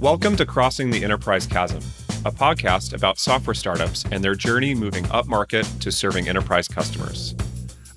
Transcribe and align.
Welcome 0.00 0.36
to 0.36 0.44
Crossing 0.44 0.90
the 0.90 1.04
Enterprise 1.04 1.46
Chasm, 1.46 1.78
a 2.26 2.32
podcast 2.32 2.94
about 2.94 3.18
software 3.18 3.54
startups 3.54 4.04
and 4.10 4.22
their 4.22 4.34
journey 4.34 4.74
moving 4.74 5.04
upmarket 5.04 5.80
to 5.80 5.92
serving 5.92 6.28
enterprise 6.28 6.66
customers. 6.66 7.34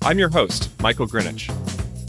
I'm 0.02 0.18
your 0.18 0.28
host, 0.28 0.70
Michael 0.80 1.08
Grinich. 1.08 1.50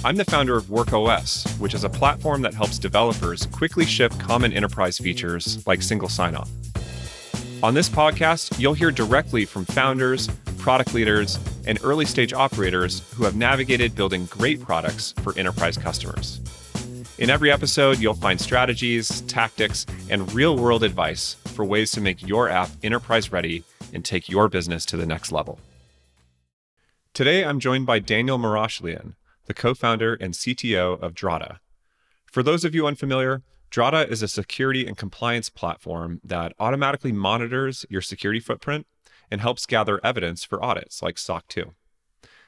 I'm 0.06 0.16
the 0.16 0.26
founder 0.26 0.56
of 0.56 0.66
WorkOS, 0.66 1.60
which 1.60 1.74
is 1.74 1.84
a 1.84 1.90
platform 1.90 2.44
that 2.44 2.54
helps 2.54 2.78
developers 2.78 3.48
quickly 3.48 3.86
ship 3.86 4.14
common 4.20 4.54
enterprise 4.54 5.00
features 5.00 5.66
like 5.68 5.82
single 5.82 6.08
sign 6.08 6.36
on. 6.36 6.48
On 7.64 7.74
this 7.74 7.90
podcast, 7.90 8.58
you'll 8.60 8.76
hear 8.76 8.92
directly 8.92 9.44
from 9.44 9.66
founders, 9.66 10.28
product 10.60 10.94
leaders, 10.94 11.40
and 11.66 11.80
early 11.84 12.06
stage 12.06 12.32
operators 12.32 13.02
who 13.16 13.24
have 13.24 13.36
navigated 13.36 13.96
building 13.96 14.28
great 14.28 14.62
products 14.62 15.14
for 15.24 15.38
enterprise 15.38 15.78
customers. 15.78 16.40
In 17.20 17.30
every 17.30 17.52
episode, 17.52 18.00
you'll 18.00 18.14
find 18.14 18.40
strategies, 18.40 19.20
tactics, 19.24 19.86
and 20.10 20.32
real 20.32 20.56
world 20.56 20.86
advice 20.86 21.34
for 21.48 21.66
ways 21.66 21.92
to 21.92 22.00
make 22.00 22.26
your 22.26 22.48
app 22.48 22.70
enterprise 22.82 23.30
ready 23.30 23.66
and 23.92 24.06
take 24.06 24.30
your 24.30 24.48
business 24.48 24.86
to 24.86 24.96
the 24.96 25.06
next 25.06 25.30
level. 25.30 25.60
Today, 27.14 27.44
I'm 27.44 27.60
joined 27.60 27.86
by 27.86 28.00
Daniel 28.00 28.40
Marashlian, 28.40 29.16
the 29.48 29.54
co 29.54 29.74
founder 29.74 30.14
and 30.14 30.34
CTO 30.34 30.98
of 31.02 31.14
Drata. 31.14 31.58
For 32.26 32.42
those 32.42 32.64
of 32.64 32.74
you 32.74 32.88
unfamiliar, 32.88 33.42
Drata 33.70 34.10
is 34.10 34.24
a 34.24 34.30
security 34.30 34.88
and 34.88 34.96
compliance 34.96 35.50
platform 35.50 36.22
that 36.24 36.54
automatically 36.58 37.12
monitors 37.12 37.86
your 37.90 38.02
security 38.02 38.40
footprint 38.40 38.88
and 39.30 39.42
helps 39.42 39.66
gather 39.66 40.00
evidence 40.06 40.46
for 40.46 40.64
audits 40.64 41.04
like 41.04 41.18
SOC 41.18 41.46
2. 41.50 41.74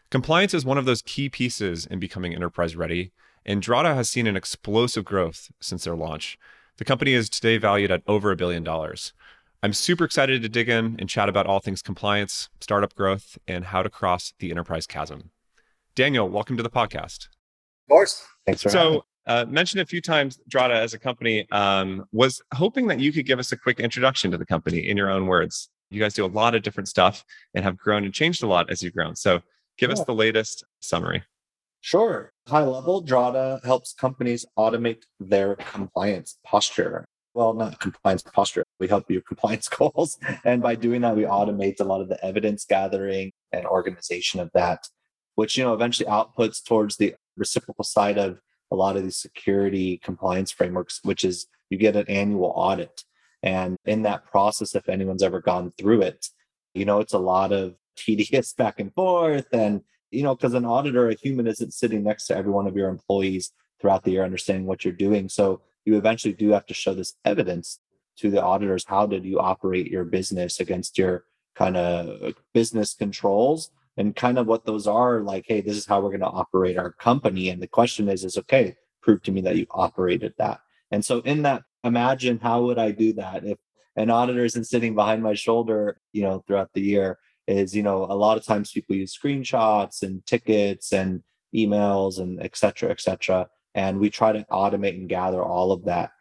Compliance 0.09 0.53
is 0.53 0.63
one 0.63 0.77
of 0.77 0.85
those 0.85 1.01
key 1.01 1.27
pieces 1.27 1.85
in 1.85 1.99
becoming 1.99 2.33
enterprise 2.33 2.77
ready, 2.77 3.11
and 3.45 3.61
Drata 3.61 3.95
has 3.95 4.09
seen 4.09 4.27
an 4.27 4.35
explosive 4.35 5.05
growth 5.05 5.51
since 5.59 5.83
their 5.83 5.95
launch. 5.95 6.37
The 6.77 6.85
company 6.85 7.13
is 7.13 7.29
today 7.29 7.57
valued 7.57 7.91
at 7.91 8.03
over 8.07 8.31
a 8.31 8.35
billion 8.35 8.63
dollars. 8.63 9.13
I'm 9.63 9.73
super 9.73 10.03
excited 10.03 10.41
to 10.41 10.49
dig 10.49 10.69
in 10.69 10.95
and 10.97 11.07
chat 11.07 11.29
about 11.29 11.45
all 11.45 11.59
things 11.59 11.81
compliance, 11.81 12.49
startup 12.59 12.95
growth, 12.95 13.37
and 13.47 13.65
how 13.65 13.83
to 13.83 13.89
cross 13.89 14.33
the 14.39 14.49
enterprise 14.49 14.87
chasm. 14.87 15.29
Daniel, 15.93 16.27
welcome 16.27 16.57
to 16.57 16.63
the 16.63 16.69
podcast. 16.69 17.27
Of 17.27 17.89
course. 17.89 18.25
Thanks 18.45 18.63
for 18.63 18.69
so, 18.69 19.05
uh, 19.27 19.45
mentioned 19.47 19.81
a 19.81 19.85
few 19.85 20.01
times 20.01 20.39
Drata 20.49 20.73
as 20.73 20.95
a 20.95 20.99
company. 20.99 21.47
Um, 21.51 22.05
was 22.11 22.41
hoping 22.53 22.87
that 22.87 22.99
you 22.99 23.11
could 23.11 23.27
give 23.27 23.37
us 23.37 23.51
a 23.51 23.57
quick 23.57 23.79
introduction 23.79 24.31
to 24.31 24.37
the 24.37 24.45
company 24.45 24.89
in 24.89 24.97
your 24.97 25.11
own 25.11 25.27
words. 25.27 25.69
You 25.91 25.99
guys 25.99 26.15
do 26.15 26.25
a 26.25 26.27
lot 26.27 26.55
of 26.55 26.63
different 26.63 26.87
stuff 26.87 27.23
and 27.53 27.63
have 27.63 27.77
grown 27.77 28.03
and 28.03 28.13
changed 28.13 28.41
a 28.41 28.47
lot 28.47 28.71
as 28.71 28.81
you've 28.81 28.93
grown. 28.93 29.15
So, 29.15 29.41
give 29.77 29.89
yeah. 29.89 29.97
us 29.97 30.05
the 30.05 30.15
latest 30.15 30.63
summary. 30.79 31.23
Sure. 31.81 32.31
High 32.47 32.63
level, 32.63 33.03
Drata 33.03 33.63
helps 33.65 33.93
companies 33.93 34.45
automate 34.57 35.03
their 35.19 35.55
compliance 35.55 36.37
posture. 36.45 37.05
Well, 37.33 37.53
not 37.53 37.79
compliance 37.79 38.21
posture. 38.21 38.63
We 38.79 38.87
help 38.87 39.09
your 39.09 39.21
compliance 39.21 39.67
goals. 39.77 40.19
And 40.43 40.61
by 40.61 40.75
doing 40.75 41.01
that, 41.01 41.15
we 41.15 41.23
automate 41.23 41.79
a 41.79 41.83
lot 41.83 42.01
of 42.01 42.07
the 42.07 42.23
evidence 42.23 42.65
gathering 42.65 43.31
and 43.51 43.65
organization 43.65 44.39
of 44.39 44.51
that, 44.53 44.87
which, 45.35 45.57
you 45.57 45.63
know, 45.63 45.73
eventually 45.73 46.09
outputs 46.09 46.63
towards 46.63 46.97
the 46.97 47.15
reciprocal 47.35 47.83
side 47.83 48.19
of 48.19 48.39
a 48.69 48.75
lot 48.75 48.95
of 48.95 49.03
these 49.03 49.17
security 49.17 49.97
compliance 50.03 50.51
frameworks, 50.51 50.99
which 51.03 51.23
is 51.23 51.47
you 51.69 51.77
get 51.77 51.95
an 51.95 52.05
annual 52.07 52.53
audit. 52.55 53.03
And 53.41 53.75
in 53.85 54.03
that 54.03 54.25
process, 54.25 54.75
if 54.75 54.87
anyone's 54.87 55.23
ever 55.23 55.41
gone 55.41 55.73
through 55.79 56.03
it, 56.03 56.27
you 56.75 56.85
know, 56.85 56.99
it's 56.99 57.13
a 57.13 57.19
lot 57.19 57.51
of 57.51 57.75
tedious 57.95 58.53
back 58.53 58.79
and 58.79 58.93
forth 58.93 59.47
and 59.51 59.81
you 60.11 60.23
know, 60.23 60.35
because 60.35 60.53
an 60.53 60.65
auditor, 60.65 61.09
a 61.09 61.15
human 61.15 61.47
isn't 61.47 61.73
sitting 61.73 62.03
next 62.03 62.27
to 62.27 62.35
every 62.35 62.51
one 62.51 62.67
of 62.67 62.75
your 62.75 62.89
employees 62.89 63.51
throughout 63.79 64.03
the 64.03 64.11
year, 64.11 64.23
understanding 64.23 64.65
what 64.65 64.85
you're 64.85 64.93
doing. 64.93 65.29
So 65.29 65.61
you 65.85 65.97
eventually 65.97 66.33
do 66.33 66.49
have 66.51 66.65
to 66.67 66.73
show 66.73 66.93
this 66.93 67.15
evidence 67.25 67.79
to 68.17 68.29
the 68.29 68.41
auditors. 68.41 68.85
How 68.87 69.07
did 69.07 69.25
you 69.25 69.39
operate 69.39 69.87
your 69.87 70.03
business 70.03 70.59
against 70.59 70.97
your 70.97 71.25
kind 71.55 71.77
of 71.77 72.33
business 72.53 72.93
controls? 72.93 73.71
And 73.97 74.15
kind 74.15 74.37
of 74.37 74.47
what 74.47 74.65
those 74.65 74.87
are 74.87 75.19
like, 75.21 75.45
hey, 75.47 75.61
this 75.61 75.75
is 75.75 75.85
how 75.85 75.99
we're 75.99 76.09
going 76.09 76.21
to 76.21 76.27
operate 76.27 76.77
our 76.77 76.91
company. 76.93 77.49
And 77.49 77.61
the 77.61 77.67
question 77.67 78.07
is, 78.07 78.23
is 78.23 78.37
okay, 78.37 78.75
prove 79.01 79.21
to 79.23 79.31
me 79.31 79.41
that 79.41 79.57
you 79.57 79.65
operated 79.71 80.33
that. 80.37 80.61
And 80.91 81.03
so 81.03 81.19
in 81.19 81.41
that, 81.43 81.63
imagine 81.83 82.39
how 82.39 82.63
would 82.63 82.79
I 82.79 82.91
do 82.91 83.13
that 83.13 83.43
if 83.45 83.57
an 83.97 84.09
auditor 84.09 84.45
isn't 84.45 84.65
sitting 84.65 84.95
behind 84.95 85.21
my 85.21 85.33
shoulder, 85.33 85.99
you 86.13 86.23
know, 86.23 86.43
throughout 86.47 86.69
the 86.73 86.81
year 86.81 87.19
is 87.47 87.75
you 87.75 87.83
know 87.83 88.05
a 88.05 88.15
lot 88.15 88.37
of 88.37 88.45
times 88.45 88.71
people 88.71 88.95
use 88.95 89.17
screenshots 89.17 90.03
and 90.03 90.25
tickets 90.25 90.93
and 90.93 91.21
emails 91.55 92.19
and 92.19 92.41
et 92.41 92.55
cetera 92.55 92.89
et 92.89 93.01
cetera 93.01 93.47
and 93.75 93.99
we 93.99 94.09
try 94.09 94.31
to 94.31 94.45
automate 94.51 94.95
and 94.95 95.09
gather 95.09 95.43
all 95.43 95.71
of 95.71 95.85
that 95.85 96.11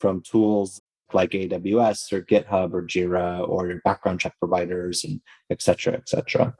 from 0.00 0.22
tools 0.22 0.80
like 1.12 1.30
aws 1.30 2.12
or 2.12 2.22
github 2.22 2.72
or 2.72 2.82
jira 2.82 3.46
or 3.48 3.68
your 3.68 3.80
background 3.84 4.18
check 4.18 4.34
providers 4.38 5.04
and 5.04 5.20
et 5.50 5.62
cetera 5.62 5.94
et 5.94 6.08
cetera 6.08 6.54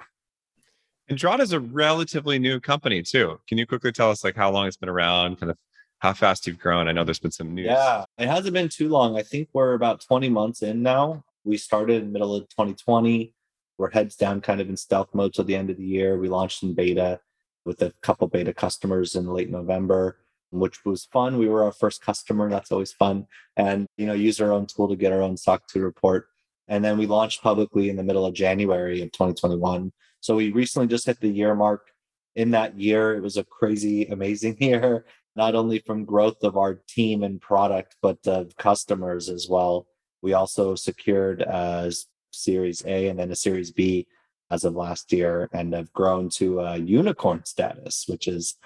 and 1.08 1.18
Drata 1.18 1.40
is 1.40 1.52
a 1.52 1.60
relatively 1.60 2.38
new 2.38 2.60
company 2.60 3.02
too. 3.02 3.38
Can 3.46 3.58
you 3.58 3.66
quickly 3.66 3.92
tell 3.92 4.10
us 4.10 4.24
like 4.24 4.36
how 4.36 4.50
long 4.50 4.66
it's 4.66 4.76
been 4.76 4.88
around, 4.88 5.38
kind 5.38 5.50
of 5.50 5.58
how 5.98 6.14
fast 6.14 6.46
you've 6.46 6.58
grown? 6.58 6.88
I 6.88 6.92
know 6.92 7.04
there's 7.04 7.18
been 7.18 7.30
some 7.30 7.54
news. 7.54 7.66
Yeah, 7.66 8.04
it 8.16 8.26
hasn't 8.26 8.54
been 8.54 8.70
too 8.70 8.88
long. 8.88 9.18
I 9.18 9.22
think 9.22 9.48
we're 9.52 9.74
about 9.74 10.00
20 10.00 10.30
months 10.30 10.62
in 10.62 10.82
now. 10.82 11.22
We 11.44 11.58
started 11.58 12.02
in 12.02 12.12
middle 12.12 12.34
of 12.34 12.48
2020 12.48 13.34
we're 13.78 13.90
heads 13.90 14.16
down 14.16 14.40
kind 14.40 14.60
of 14.60 14.68
in 14.68 14.76
stealth 14.76 15.14
mode 15.14 15.34
till 15.34 15.44
the 15.44 15.56
end 15.56 15.70
of 15.70 15.76
the 15.76 15.84
year. 15.84 16.18
We 16.18 16.28
launched 16.28 16.62
in 16.62 16.74
beta 16.74 17.20
with 17.64 17.82
a 17.82 17.92
couple 18.02 18.28
beta 18.28 18.52
customers 18.52 19.16
in 19.16 19.26
late 19.26 19.50
November, 19.50 20.18
which 20.50 20.84
was 20.84 21.06
fun. 21.06 21.38
We 21.38 21.48
were 21.48 21.64
our 21.64 21.72
first 21.72 22.02
customer. 22.02 22.48
That's 22.48 22.70
always 22.70 22.92
fun. 22.92 23.26
And, 23.56 23.86
you 23.96 24.06
know, 24.06 24.12
use 24.12 24.40
our 24.40 24.52
own 24.52 24.66
tool 24.66 24.88
to 24.88 24.96
get 24.96 25.12
our 25.12 25.22
own 25.22 25.36
SOC 25.36 25.66
2 25.68 25.80
report. 25.80 26.28
And 26.68 26.84
then 26.84 26.96
we 26.96 27.06
launched 27.06 27.42
publicly 27.42 27.90
in 27.90 27.96
the 27.96 28.02
middle 28.02 28.24
of 28.24 28.34
January 28.34 29.02
of 29.02 29.12
2021. 29.12 29.92
So 30.20 30.36
we 30.36 30.52
recently 30.52 30.88
just 30.88 31.06
hit 31.06 31.20
the 31.20 31.28
year 31.28 31.54
mark. 31.54 31.88
In 32.36 32.50
that 32.52 32.78
year, 32.78 33.14
it 33.14 33.22
was 33.22 33.36
a 33.36 33.44
crazy, 33.44 34.06
amazing 34.06 34.56
year, 34.60 35.04
not 35.36 35.54
only 35.54 35.80
from 35.80 36.04
growth 36.04 36.42
of 36.42 36.56
our 36.56 36.74
team 36.88 37.22
and 37.22 37.40
product, 37.40 37.96
but 38.00 38.18
of 38.26 38.56
customers 38.56 39.28
as 39.28 39.48
well. 39.48 39.86
We 40.22 40.32
also 40.32 40.74
secured 40.74 41.42
as 41.42 42.06
Series 42.34 42.84
A 42.86 43.08
and 43.08 43.18
then 43.18 43.30
a 43.30 43.36
Series 43.36 43.70
B 43.70 44.06
as 44.50 44.64
of 44.64 44.74
last 44.74 45.12
year, 45.12 45.48
and 45.52 45.72
have 45.72 45.92
grown 45.92 46.28
to 46.28 46.60
a 46.60 46.76
unicorn 46.76 47.44
status, 47.44 48.04
which 48.06 48.28
is 48.28 48.56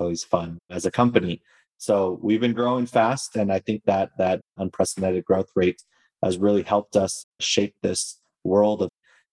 always 0.00 0.24
fun 0.24 0.58
as 0.70 0.86
a 0.86 0.90
company. 0.90 1.42
So 1.78 2.18
we've 2.22 2.40
been 2.40 2.54
growing 2.54 2.86
fast, 2.86 3.36
and 3.36 3.52
I 3.52 3.58
think 3.58 3.84
that 3.84 4.10
that 4.18 4.40
unprecedented 4.56 5.24
growth 5.24 5.50
rate 5.54 5.82
has 6.22 6.38
really 6.38 6.62
helped 6.62 6.96
us 6.96 7.26
shape 7.38 7.74
this 7.82 8.18
world 8.44 8.82
of 8.82 8.88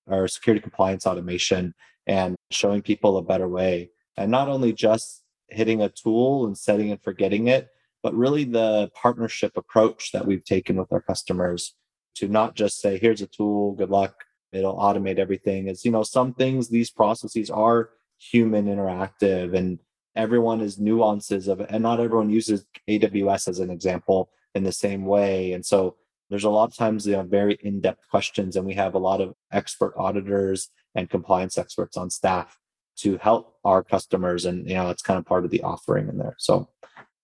our 0.09 0.27
security 0.27 0.61
compliance 0.61 1.07
automation 1.07 1.73
and 2.05 2.35
showing 2.51 2.81
people 2.81 3.17
a 3.17 3.23
better 3.23 3.47
way. 3.47 3.89
And 4.17 4.29
not 4.29 4.49
only 4.49 4.73
just 4.73 5.23
hitting 5.47 5.81
a 5.81 5.89
tool 5.89 6.45
and 6.45 6.57
setting 6.57 6.91
and 6.91 7.01
forgetting 7.01 7.47
it, 7.47 7.69
but 8.01 8.13
really 8.13 8.43
the 8.43 8.91
partnership 8.93 9.53
approach 9.55 10.11
that 10.11 10.27
we've 10.27 10.43
taken 10.43 10.75
with 10.75 10.91
our 10.91 11.01
customers 11.01 11.75
to 12.15 12.27
not 12.27 12.55
just 12.55 12.79
say, 12.79 12.97
here's 12.97 13.21
a 13.21 13.27
tool, 13.27 13.73
good 13.73 13.89
luck, 13.89 14.15
it'll 14.51 14.77
automate 14.77 15.17
everything. 15.17 15.67
Is, 15.67 15.83
you 15.83 15.91
know, 15.91 16.03
some 16.03 16.33
things, 16.33 16.69
these 16.69 16.91
processes 16.91 17.49
are 17.49 17.89
human 18.17 18.65
interactive 18.65 19.55
and 19.55 19.79
everyone 20.15 20.61
is 20.61 20.79
nuances 20.79 21.47
of 21.47 21.59
it. 21.59 21.67
And 21.69 21.83
not 21.83 21.99
everyone 21.99 22.29
uses 22.29 22.65
AWS 22.87 23.47
as 23.47 23.59
an 23.59 23.69
example 23.69 24.29
in 24.53 24.63
the 24.63 24.71
same 24.71 25.05
way. 25.05 25.53
And 25.53 25.65
so 25.65 25.95
there's 26.29 26.43
a 26.43 26.49
lot 26.49 26.69
of 26.69 26.75
times, 26.75 27.05
you 27.05 27.13
know, 27.13 27.23
very 27.23 27.57
in-depth 27.61 28.09
questions, 28.09 28.55
and 28.55 28.65
we 28.65 28.73
have 28.73 28.95
a 28.95 28.99
lot 28.99 29.21
of 29.21 29.35
expert 29.51 29.93
auditors 29.97 30.69
and 30.95 31.09
compliance 31.09 31.57
experts 31.57 31.97
on 31.97 32.09
staff 32.09 32.57
to 32.97 33.17
help 33.17 33.55
our 33.63 33.83
customers. 33.83 34.45
And 34.45 34.67
you 34.67 34.75
know, 34.75 34.89
it's 34.89 35.01
kind 35.01 35.19
of 35.19 35.25
part 35.25 35.45
of 35.45 35.51
the 35.51 35.61
offering 35.61 36.07
in 36.07 36.17
there. 36.17 36.35
So 36.39 36.69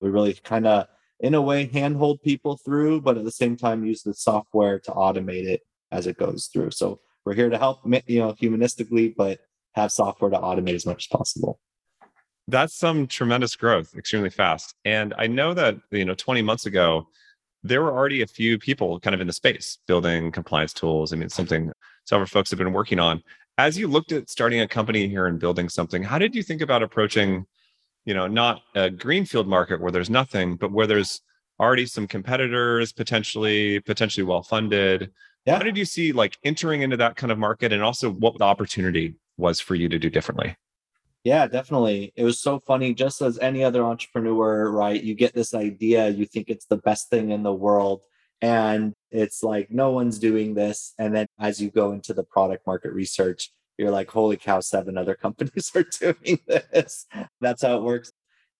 we 0.01 0.09
really 0.09 0.33
kind 0.33 0.67
of 0.67 0.87
in 1.19 1.33
a 1.33 1.41
way 1.41 1.65
handhold 1.65 2.21
people 2.21 2.57
through, 2.57 3.01
but 3.01 3.17
at 3.17 3.23
the 3.23 3.31
same 3.31 3.57
time 3.57 3.85
use 3.85 4.03
the 4.03 4.13
software 4.13 4.79
to 4.79 4.91
automate 4.91 5.45
it 5.45 5.61
as 5.91 6.07
it 6.07 6.17
goes 6.17 6.49
through. 6.51 6.71
So 6.71 6.99
we're 7.25 7.33
here 7.33 7.49
to 7.49 7.57
help, 7.57 7.81
you 8.07 8.19
know, 8.19 8.33
humanistically, 8.33 9.13
but 9.15 9.39
have 9.73 9.91
software 9.91 10.31
to 10.31 10.37
automate 10.37 10.75
as 10.75 10.85
much 10.85 11.07
as 11.11 11.17
possible. 11.17 11.59
That's 12.47 12.75
some 12.75 13.05
tremendous 13.05 13.55
growth, 13.55 13.95
extremely 13.95 14.29
fast. 14.29 14.73
And 14.85 15.13
I 15.17 15.27
know 15.27 15.53
that, 15.53 15.75
you 15.91 16.05
know, 16.05 16.15
20 16.15 16.41
months 16.41 16.65
ago, 16.65 17.07
there 17.61 17.81
were 17.81 17.91
already 17.91 18.21
a 18.21 18.27
few 18.27 18.57
people 18.57 18.99
kind 18.99 19.13
of 19.13 19.21
in 19.21 19.27
the 19.27 19.33
space 19.33 19.77
building 19.87 20.31
compliance 20.31 20.73
tools. 20.73 21.13
I 21.13 21.17
mean, 21.17 21.29
something 21.29 21.71
several 22.05 22.27
folks 22.27 22.49
have 22.49 22.57
been 22.57 22.73
working 22.73 22.99
on. 22.99 23.21
As 23.57 23.77
you 23.77 23.87
looked 23.87 24.13
at 24.13 24.29
starting 24.29 24.61
a 24.61 24.67
company 24.67 25.07
here 25.09 25.27
and 25.27 25.39
building 25.39 25.67
something, 25.67 26.01
how 26.01 26.17
did 26.17 26.33
you 26.33 26.41
think 26.41 26.61
about 26.61 26.81
approaching 26.81 27.45
you 28.09 28.15
know 28.15 28.25
not 28.25 28.63
a 28.73 28.89
greenfield 28.89 29.47
market 29.47 29.79
where 29.79 29.91
there's 29.91 30.09
nothing 30.09 30.55
but 30.55 30.71
where 30.71 30.87
there's 30.87 31.21
already 31.59 31.85
some 31.85 32.07
competitors 32.07 32.91
potentially 32.91 33.79
potentially 33.81 34.23
well 34.23 34.41
funded 34.41 35.11
yeah. 35.45 35.57
how 35.57 35.61
did 35.61 35.77
you 35.77 35.85
see 35.85 36.11
like 36.11 36.35
entering 36.43 36.81
into 36.81 36.97
that 36.97 37.15
kind 37.15 37.31
of 37.31 37.37
market 37.37 37.71
and 37.71 37.83
also 37.83 38.09
what 38.09 38.35
the 38.39 38.43
opportunity 38.43 39.13
was 39.37 39.59
for 39.59 39.75
you 39.75 39.87
to 39.87 39.99
do 39.99 40.09
differently 40.09 40.55
yeah 41.23 41.45
definitely 41.45 42.11
it 42.15 42.23
was 42.23 42.39
so 42.39 42.59
funny 42.59 42.95
just 42.95 43.21
as 43.21 43.37
any 43.37 43.63
other 43.63 43.83
entrepreneur 43.83 44.71
right 44.71 45.03
you 45.03 45.13
get 45.13 45.35
this 45.35 45.53
idea 45.53 46.09
you 46.09 46.25
think 46.25 46.49
it's 46.49 46.65
the 46.65 46.77
best 46.77 47.11
thing 47.11 47.29
in 47.29 47.43
the 47.43 47.53
world 47.53 48.01
And 48.41 48.93
it's 49.11 49.43
like 49.43 49.69
no 49.69 49.91
one's 49.91 50.19
doing 50.19 50.53
this. 50.53 50.93
And 50.97 51.13
then 51.13 51.27
as 51.39 51.61
you 51.61 51.69
go 51.71 51.91
into 51.91 52.13
the 52.13 52.23
product 52.23 52.65
market 52.65 52.93
research, 52.93 53.51
you're 53.79 53.91
like, 53.91 54.11
holy 54.11 54.35
cow, 54.37 54.59
seven 54.59 54.97
other 54.97 55.15
companies 55.15 55.71
are 55.75 55.83
doing 55.83 56.39
this. 56.47 57.05
That's 57.39 57.63
how 57.63 57.77
it 57.77 57.83
works. 57.83 58.11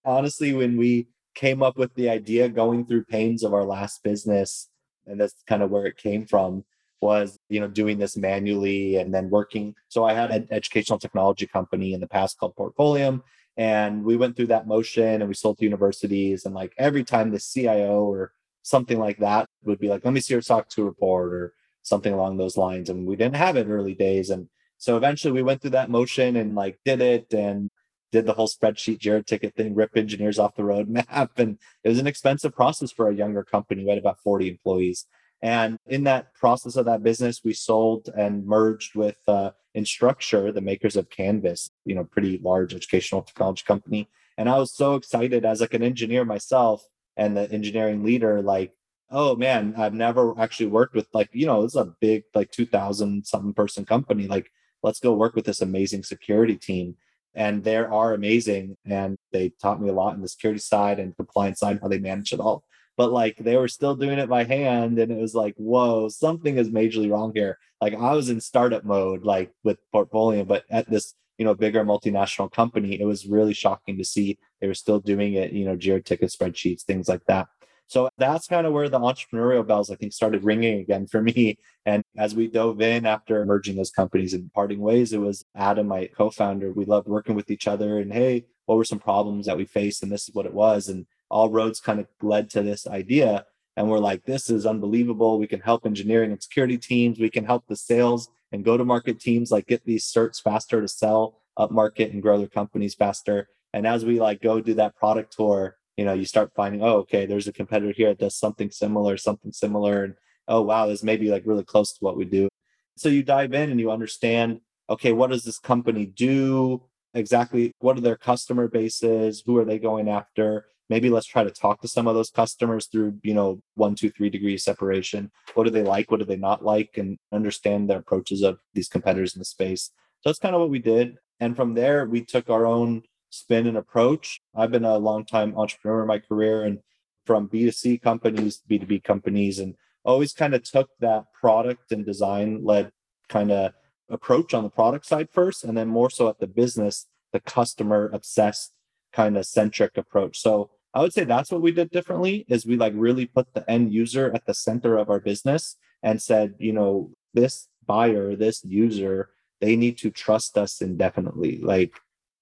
Honestly, 0.04 0.54
when 0.54 0.76
we 0.76 1.08
came 1.34 1.62
up 1.62 1.76
with 1.76 1.94
the 1.94 2.08
idea 2.08 2.48
going 2.48 2.86
through 2.86 3.04
pains 3.04 3.44
of 3.44 3.52
our 3.52 3.64
last 3.64 4.02
business, 4.02 4.68
and 5.06 5.20
that's 5.20 5.42
kind 5.46 5.62
of 5.62 5.70
where 5.70 5.86
it 5.86 5.96
came 5.98 6.26
from, 6.26 6.64
was 7.02 7.38
you 7.48 7.60
know 7.60 7.68
doing 7.68 7.98
this 7.98 8.16
manually 8.16 8.96
and 8.96 9.12
then 9.12 9.30
working. 9.30 9.74
So 9.88 10.04
I 10.04 10.14
had 10.14 10.30
an 10.30 10.48
educational 10.50 10.98
technology 10.98 11.46
company 11.46 11.92
in 11.92 12.00
the 12.00 12.08
past 12.08 12.38
called 12.38 12.56
Portfolium, 12.56 13.22
and 13.56 14.02
we 14.04 14.16
went 14.16 14.36
through 14.36 14.46
that 14.46 14.66
motion 14.66 15.20
and 15.20 15.28
we 15.28 15.34
sold 15.34 15.58
to 15.58 15.64
universities. 15.64 16.46
And 16.46 16.54
like 16.54 16.72
every 16.78 17.04
time 17.04 17.30
the 17.30 17.38
CIO 17.40 18.04
or 18.04 18.32
something 18.62 18.98
like 18.98 19.18
that 19.18 19.48
would 19.64 19.78
be 19.78 19.88
like, 19.88 20.04
let 20.04 20.14
me 20.14 20.20
see 20.20 20.34
your 20.34 20.42
SOC 20.42 20.68
2 20.70 20.84
report 20.84 21.34
or 21.34 21.52
something 21.82 22.12
along 22.12 22.36
those 22.36 22.56
lines. 22.56 22.88
And 22.88 23.06
we 23.06 23.16
didn't 23.16 23.36
have 23.36 23.56
it 23.56 23.68
early 23.68 23.94
days. 23.94 24.30
And 24.30 24.48
so 24.80 24.96
eventually 24.96 25.32
we 25.32 25.42
went 25.42 25.60
through 25.60 25.70
that 25.70 25.90
motion 25.90 26.36
and 26.36 26.54
like 26.54 26.78
did 26.86 27.02
it 27.02 27.32
and 27.34 27.70
did 28.12 28.24
the 28.24 28.32
whole 28.32 28.48
spreadsheet 28.48 28.98
Jira 28.98 29.24
ticket 29.24 29.54
thing, 29.54 29.74
rip 29.74 29.94
engineers 29.94 30.38
off 30.38 30.56
the 30.56 30.62
roadmap. 30.62 31.28
And 31.36 31.58
it 31.84 31.90
was 31.90 31.98
an 31.98 32.06
expensive 32.06 32.54
process 32.54 32.90
for 32.90 33.08
a 33.08 33.14
younger 33.14 33.44
company. 33.44 33.84
We 33.84 33.90
had 33.90 33.98
about 33.98 34.20
40 34.22 34.48
employees. 34.48 35.06
And 35.42 35.78
in 35.86 36.04
that 36.04 36.34
process 36.34 36.76
of 36.76 36.86
that 36.86 37.02
business, 37.02 37.42
we 37.44 37.52
sold 37.52 38.08
and 38.16 38.46
merged 38.46 38.94
with 38.94 39.16
uh, 39.28 39.50
Instructure, 39.76 40.52
the 40.52 40.60
makers 40.62 40.96
of 40.96 41.10
Canvas, 41.10 41.70
you 41.84 41.94
know, 41.94 42.04
pretty 42.04 42.40
large 42.42 42.74
educational 42.74 43.22
technology 43.22 43.64
company. 43.66 44.08
And 44.38 44.48
I 44.48 44.58
was 44.58 44.74
so 44.74 44.94
excited 44.94 45.44
as 45.44 45.60
like 45.60 45.74
an 45.74 45.82
engineer 45.82 46.24
myself 46.24 46.82
and 47.18 47.36
the 47.36 47.50
engineering 47.52 48.02
leader, 48.02 48.42
like, 48.42 48.72
oh 49.10 49.36
man, 49.36 49.74
I've 49.76 49.94
never 49.94 50.34
actually 50.40 50.66
worked 50.66 50.94
with 50.94 51.06
like, 51.12 51.28
you 51.32 51.46
know, 51.46 51.62
this 51.62 51.72
is 51.72 51.80
a 51.80 51.94
big 52.00 52.24
like 52.34 52.50
2000 52.50 53.26
something 53.26 53.54
person 53.54 53.84
company. 53.84 54.26
Like, 54.26 54.50
let's 54.82 55.00
go 55.00 55.14
work 55.14 55.34
with 55.34 55.44
this 55.44 55.60
amazing 55.60 56.02
security 56.02 56.56
team. 56.56 56.96
And 57.34 57.62
they 57.62 57.76
are 57.76 58.14
amazing. 58.14 58.76
And 58.84 59.16
they 59.32 59.52
taught 59.62 59.80
me 59.80 59.88
a 59.88 59.92
lot 59.92 60.14
in 60.14 60.22
the 60.22 60.28
security 60.28 60.60
side 60.60 60.98
and 60.98 61.16
compliance 61.16 61.60
side, 61.60 61.78
how 61.80 61.88
they 61.88 61.98
manage 61.98 62.32
it 62.32 62.40
all 62.40 62.64
but 63.00 63.12
like 63.12 63.38
they 63.38 63.56
were 63.56 63.66
still 63.66 63.96
doing 63.96 64.18
it 64.18 64.28
by 64.28 64.44
hand 64.44 64.98
and 64.98 65.10
it 65.10 65.18
was 65.18 65.34
like 65.34 65.54
whoa 65.56 66.06
something 66.10 66.58
is 66.58 66.68
majorly 66.68 67.10
wrong 67.10 67.32
here 67.34 67.56
like 67.80 67.94
i 67.94 68.12
was 68.12 68.28
in 68.28 68.38
startup 68.38 68.84
mode 68.84 69.24
like 69.24 69.50
with 69.64 69.78
Portfolium 69.90 70.46
but 70.46 70.64
at 70.68 70.90
this 70.90 71.14
you 71.38 71.46
know 71.46 71.54
bigger 71.54 71.82
multinational 71.82 72.52
company 72.52 73.00
it 73.00 73.06
was 73.06 73.24
really 73.26 73.54
shocking 73.54 73.96
to 73.96 74.04
see 74.04 74.38
they 74.60 74.66
were 74.66 74.74
still 74.74 75.00
doing 75.00 75.32
it 75.32 75.50
you 75.50 75.64
know 75.64 75.78
jira 75.78 76.04
ticket 76.04 76.28
spreadsheets 76.28 76.82
things 76.82 77.08
like 77.08 77.24
that 77.26 77.48
so 77.90 78.08
that's 78.18 78.46
kind 78.46 78.66
of 78.66 78.72
where 78.72 78.88
the 78.88 78.98
entrepreneurial 78.98 79.66
bells 79.66 79.90
i 79.90 79.94
think 79.94 80.12
started 80.12 80.44
ringing 80.44 80.80
again 80.80 81.06
for 81.06 81.20
me 81.22 81.58
and 81.86 82.02
as 82.16 82.34
we 82.34 82.46
dove 82.46 82.80
in 82.80 83.06
after 83.06 83.44
merging 83.44 83.76
those 83.76 83.90
companies 83.90 84.34
and 84.34 84.52
parting 84.52 84.80
ways 84.80 85.12
it 85.12 85.20
was 85.20 85.44
adam 85.54 85.86
my 85.86 86.06
co-founder 86.16 86.72
we 86.72 86.84
loved 86.84 87.08
working 87.08 87.34
with 87.34 87.50
each 87.50 87.66
other 87.66 87.98
and 87.98 88.12
hey 88.12 88.44
what 88.66 88.76
were 88.76 88.84
some 88.84 88.98
problems 88.98 89.46
that 89.46 89.56
we 89.56 89.64
faced 89.64 90.02
and 90.02 90.12
this 90.12 90.28
is 90.28 90.34
what 90.34 90.46
it 90.46 90.54
was 90.54 90.88
and 90.88 91.06
all 91.30 91.48
roads 91.48 91.80
kind 91.80 92.00
of 92.00 92.06
led 92.20 92.50
to 92.50 92.62
this 92.62 92.86
idea. 92.86 93.46
And 93.76 93.88
we're 93.88 93.98
like, 93.98 94.24
this 94.24 94.50
is 94.50 94.66
unbelievable. 94.66 95.38
We 95.38 95.46
can 95.46 95.60
help 95.60 95.86
engineering 95.86 96.32
and 96.32 96.42
security 96.42 96.76
teams. 96.76 97.18
We 97.18 97.30
can 97.30 97.44
help 97.44 97.66
the 97.66 97.76
sales 97.76 98.28
and 98.52 98.64
go 98.64 98.76
to 98.76 98.84
market 98.84 99.20
teams 99.20 99.50
like 99.50 99.68
get 99.68 99.84
these 99.84 100.04
certs 100.04 100.42
faster 100.42 100.80
to 100.80 100.88
sell 100.88 101.40
up 101.56 101.70
market 101.70 102.12
and 102.12 102.20
grow 102.20 102.38
their 102.38 102.48
companies 102.48 102.94
faster. 102.94 103.48
And 103.72 103.86
as 103.86 104.04
we 104.04 104.20
like 104.20 104.42
go 104.42 104.60
do 104.60 104.74
that 104.74 104.96
product 104.96 105.34
tour, 105.36 105.76
you 105.96 106.04
know, 106.04 106.12
you 106.12 106.24
start 106.24 106.52
finding, 106.54 106.82
oh, 106.82 106.98
okay, 106.98 107.26
there's 107.26 107.48
a 107.48 107.52
competitor 107.52 107.92
here 107.92 108.08
that 108.08 108.18
does 108.18 108.36
something 108.36 108.70
similar, 108.70 109.16
something 109.16 109.52
similar. 109.52 110.04
And 110.04 110.14
oh, 110.48 110.62
wow, 110.62 110.86
this 110.86 111.02
may 111.02 111.16
be 111.16 111.30
like 111.30 111.42
really 111.46 111.64
close 111.64 111.92
to 111.92 112.04
what 112.04 112.16
we 112.16 112.24
do. 112.24 112.48
So 112.96 113.08
you 113.08 113.22
dive 113.22 113.52
in 113.54 113.70
and 113.70 113.80
you 113.80 113.90
understand, 113.90 114.60
okay, 114.88 115.12
what 115.12 115.30
does 115.30 115.44
this 115.44 115.58
company 115.58 116.06
do? 116.06 116.82
Exactly 117.14 117.72
what 117.80 117.98
are 117.98 118.02
their 118.02 118.16
customer 118.16 118.68
bases? 118.68 119.42
Who 119.44 119.58
are 119.58 119.64
they 119.64 119.78
going 119.78 120.08
after? 120.08 120.66
maybe 120.90 121.08
let's 121.08 121.26
try 121.26 121.44
to 121.44 121.50
talk 121.50 121.80
to 121.80 121.88
some 121.88 122.06
of 122.08 122.14
those 122.14 122.28
customers 122.28 122.86
through 122.86 123.14
you 123.22 123.32
know 123.32 123.62
one 123.76 123.94
two 123.94 124.10
three 124.10 124.28
degree 124.28 124.58
separation 124.58 125.30
what 125.54 125.64
do 125.64 125.70
they 125.70 125.82
like 125.82 126.10
what 126.10 126.18
do 126.18 126.26
they 126.26 126.36
not 126.36 126.62
like 126.62 126.98
and 126.98 127.16
understand 127.32 127.88
the 127.88 127.96
approaches 127.96 128.42
of 128.42 128.58
these 128.74 128.88
competitors 128.88 129.34
in 129.34 129.38
the 129.38 129.44
space 129.44 129.92
so 130.20 130.28
that's 130.28 130.38
kind 130.38 130.54
of 130.54 130.60
what 130.60 130.68
we 130.68 130.80
did 130.80 131.16
and 131.38 131.56
from 131.56 131.72
there 131.72 132.04
we 132.04 132.22
took 132.22 132.50
our 132.50 132.66
own 132.66 133.02
spin 133.30 133.66
and 133.66 133.76
approach 133.76 134.40
i've 134.54 134.70
been 134.70 134.84
a 134.84 134.98
long 134.98 135.24
time 135.24 135.56
entrepreneur 135.56 136.02
in 136.02 136.08
my 136.08 136.18
career 136.18 136.62
and 136.62 136.78
from 137.24 137.48
b2c 137.48 138.00
companies 138.02 138.62
b2b 138.70 139.02
companies 139.04 139.58
and 139.58 139.74
always 140.04 140.32
kind 140.32 140.54
of 140.54 140.62
took 140.62 140.90
that 141.00 141.24
product 141.32 141.92
and 141.92 142.04
design 142.04 142.64
led 142.64 142.90
kind 143.28 143.50
of 143.50 143.72
approach 144.08 144.54
on 144.54 144.64
the 144.64 144.70
product 144.70 145.06
side 145.06 145.28
first 145.30 145.64
and 145.64 145.76
then 145.76 145.88
more 145.88 146.10
so 146.10 146.28
at 146.28 146.38
the 146.40 146.46
business 146.46 147.06
the 147.32 147.40
customer 147.40 148.10
obsessed 148.12 148.72
kind 149.12 149.36
of 149.36 149.46
centric 149.46 149.96
approach 149.96 150.38
so 150.38 150.70
I 150.92 151.00
would 151.00 151.12
say 151.12 151.24
that's 151.24 151.52
what 151.52 151.62
we 151.62 151.72
did 151.72 151.90
differently 151.90 152.44
is 152.48 152.66
we 152.66 152.76
like 152.76 152.92
really 152.96 153.26
put 153.26 153.54
the 153.54 153.68
end 153.70 153.92
user 153.92 154.32
at 154.34 154.46
the 154.46 154.54
center 154.54 154.96
of 154.98 155.08
our 155.08 155.20
business 155.20 155.76
and 156.02 156.20
said, 156.20 156.54
you 156.58 156.72
know, 156.72 157.10
this 157.32 157.68
buyer, 157.86 158.34
this 158.34 158.64
user, 158.64 159.30
they 159.60 159.76
need 159.76 159.98
to 159.98 160.10
trust 160.10 160.58
us 160.58 160.80
indefinitely. 160.80 161.60
Like 161.62 161.92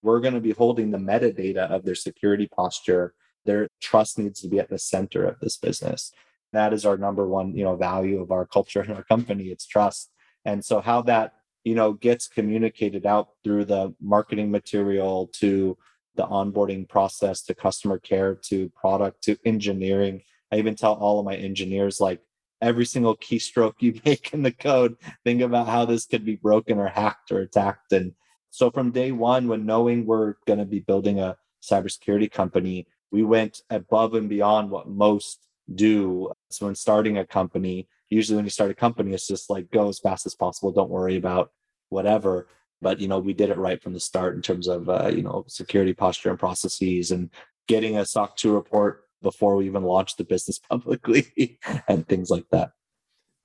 we're 0.09 0.21
going 0.21 0.33
to 0.33 0.41
be 0.41 0.53
holding 0.53 0.91
the 0.91 0.97
metadata 0.97 1.71
of 1.71 1.85
their 1.85 1.95
security 1.95 2.49
posture. 2.49 3.13
Their 3.45 3.69
trust 3.79 4.19
needs 4.19 4.41
to 4.41 4.49
be 4.49 4.59
at 4.59 4.71
the 4.71 4.79
center 4.79 5.27
of 5.27 5.39
this 5.39 5.59
business. 5.59 6.13
That 6.55 6.73
is 6.73 6.87
our 6.87 6.97
number 6.97 7.29
one, 7.29 7.55
you 7.55 7.63
know, 7.63 7.77
value 7.77 8.23
of 8.23 8.31
our 8.31 8.47
culture 8.47 8.81
and 8.81 8.95
our 8.95 9.05
company. 9.05 9.49
It's 9.49 9.67
trust. 9.67 10.11
And 10.47 10.65
so 10.65 10.81
how 10.81 11.03
that, 11.03 11.35
you 11.63 11.75
know, 11.75 11.93
gets 11.93 12.27
communicated 12.27 13.05
out 13.05 13.29
through 13.45 13.67
the 13.67 13.95
marketing 14.01 14.51
material 14.51 15.29
to 15.41 15.77
the 16.15 16.27
onboarding 16.27 16.89
process 16.89 17.43
to 17.43 17.55
customer 17.55 17.99
care 17.99 18.35
to 18.49 18.71
product 18.71 19.23
to 19.25 19.37
engineering. 19.45 20.23
I 20.51 20.57
even 20.57 20.75
tell 20.75 20.95
all 20.95 21.19
of 21.19 21.27
my 21.27 21.37
engineers 21.37 22.01
like 22.01 22.23
every 22.63 22.87
single 22.87 23.15
keystroke 23.15 23.75
you 23.81 24.01
make 24.07 24.33
in 24.33 24.43
the 24.43 24.53
code, 24.53 24.97
think 25.23 25.43
about 25.43 25.69
how 25.69 25.85
this 25.85 26.07
could 26.07 26.25
be 26.25 26.37
broken 26.37 26.79
or 26.79 26.89
hacked 26.89 27.31
or 27.31 27.41
attacked. 27.41 27.93
And 27.93 28.15
so 28.51 28.71
from 28.71 28.91
day 28.91 29.13
one, 29.13 29.49
when 29.49 29.67
knowing 29.67 30.07
we're 30.07 30.35
going 30.47 30.59
to 30.59 30.65
be 30.65 30.81
building 30.81 31.21
a 31.21 31.37
cybersecurity 31.63 32.31
company, 32.31 32.87
we 33.11 33.23
went 33.23 33.63
above 33.71 34.15
and 34.15 34.29
beyond 34.29 34.71
what 34.71 34.89
most 34.89 35.47
do. 35.75 36.31
So 36.51 36.67
when 36.67 36.75
starting 36.75 37.19
a 37.19 37.27
company, 37.27 37.89
usually 38.11 38.37
when 38.37 38.45
you 38.47 38.51
start 38.51 38.71
a 38.71 38.75
company, 38.75 39.13
it's 39.13 39.27
just 39.27 39.51
like 39.51 39.71
go 39.71 39.89
as 39.89 39.99
fast 39.99 40.27
as 40.27 40.35
possible. 40.35 40.73
Don't 40.73 40.91
worry 40.91 41.17
about 41.17 41.53
whatever 41.91 42.49
but 42.81 43.01
you 43.01 43.09
know 43.09 43.19
we 43.19 43.33
did 43.33 43.51
it 43.51 43.59
right 43.59 43.83
from 43.83 43.93
the 43.93 44.01
start 44.01 44.35
in 44.35 44.43
terms 44.43 44.69
of 44.69 44.89
uh, 44.89 45.09
you 45.09 45.23
know 45.23 45.45
security 45.49 45.93
posture 45.93 46.31
and 46.31 46.39
processes 46.39 47.11
and 47.11 47.31
getting 47.67 47.97
a 47.99 48.05
soc 48.05 48.37
2 48.37 48.55
report 48.55 49.05
before 49.23 49.57
we 49.57 49.67
even 49.67 49.83
launched 49.83 50.19
the 50.19 50.25
business 50.25 50.59
publicly 50.71 51.59
and 51.89 52.07
things 52.09 52.31
like 52.31 52.47
that 52.51 52.71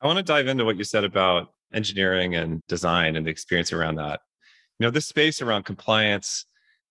i 0.02 0.08
want 0.08 0.18
to 0.18 0.24
dive 0.24 0.48
into 0.48 0.66
what 0.66 0.78
you 0.78 0.84
said 0.84 1.04
about 1.04 1.50
engineering 1.74 2.36
and 2.36 2.62
design 2.68 3.16
and 3.16 3.26
the 3.26 3.32
experience 3.32 3.74
around 3.74 3.96
that 3.96 4.22
you 4.84 4.88
know 4.88 4.92
this 4.92 5.08
space 5.08 5.42
around 5.42 5.64
compliance 5.64 6.46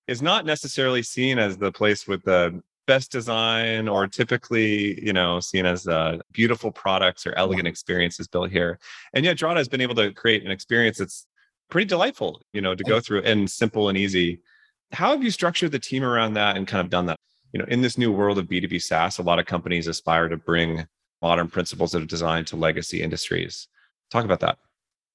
is 0.08 0.22
not 0.22 0.46
necessarily 0.46 1.02
seen 1.02 1.38
as 1.38 1.58
the 1.58 1.70
place 1.70 2.08
with 2.08 2.22
the 2.24 2.62
best 2.86 3.12
design 3.12 3.86
or 3.86 4.06
typically 4.08 4.98
you 5.04 5.12
know 5.12 5.40
seen 5.40 5.66
as 5.66 5.86
uh, 5.86 6.18
beautiful 6.32 6.72
products 6.72 7.26
or 7.26 7.34
elegant 7.36 7.68
experiences 7.68 8.26
built 8.26 8.50
here 8.50 8.78
and 9.12 9.24
yet 9.24 9.36
drata 9.36 9.58
has 9.58 9.68
been 9.68 9.82
able 9.82 9.94
to 9.94 10.10
create 10.12 10.42
an 10.42 10.50
experience 10.50 10.96
that's 10.98 11.26
pretty 11.72 11.86
delightful, 11.86 12.42
you 12.52 12.60
know, 12.60 12.74
to 12.74 12.84
go 12.84 13.00
through 13.00 13.22
and 13.22 13.50
simple 13.50 13.88
and 13.88 13.96
easy. 13.96 14.40
How 14.92 15.12
have 15.12 15.24
you 15.24 15.30
structured 15.30 15.72
the 15.72 15.78
team 15.78 16.04
around 16.04 16.34
that 16.34 16.54
and 16.54 16.68
kind 16.68 16.84
of 16.84 16.90
done 16.90 17.06
that? 17.06 17.16
You 17.52 17.60
know, 17.60 17.64
in 17.66 17.80
this 17.80 17.96
new 17.96 18.12
world 18.12 18.38
of 18.38 18.46
B2B 18.46 18.82
SaaS, 18.82 19.18
a 19.18 19.22
lot 19.22 19.38
of 19.38 19.46
companies 19.46 19.86
aspire 19.86 20.28
to 20.28 20.36
bring 20.36 20.86
modern 21.22 21.48
principles 21.48 21.94
of 21.94 22.06
design 22.06 22.44
to 22.46 22.56
legacy 22.56 23.02
industries. 23.02 23.68
Talk 24.10 24.26
about 24.26 24.40
that. 24.40 24.58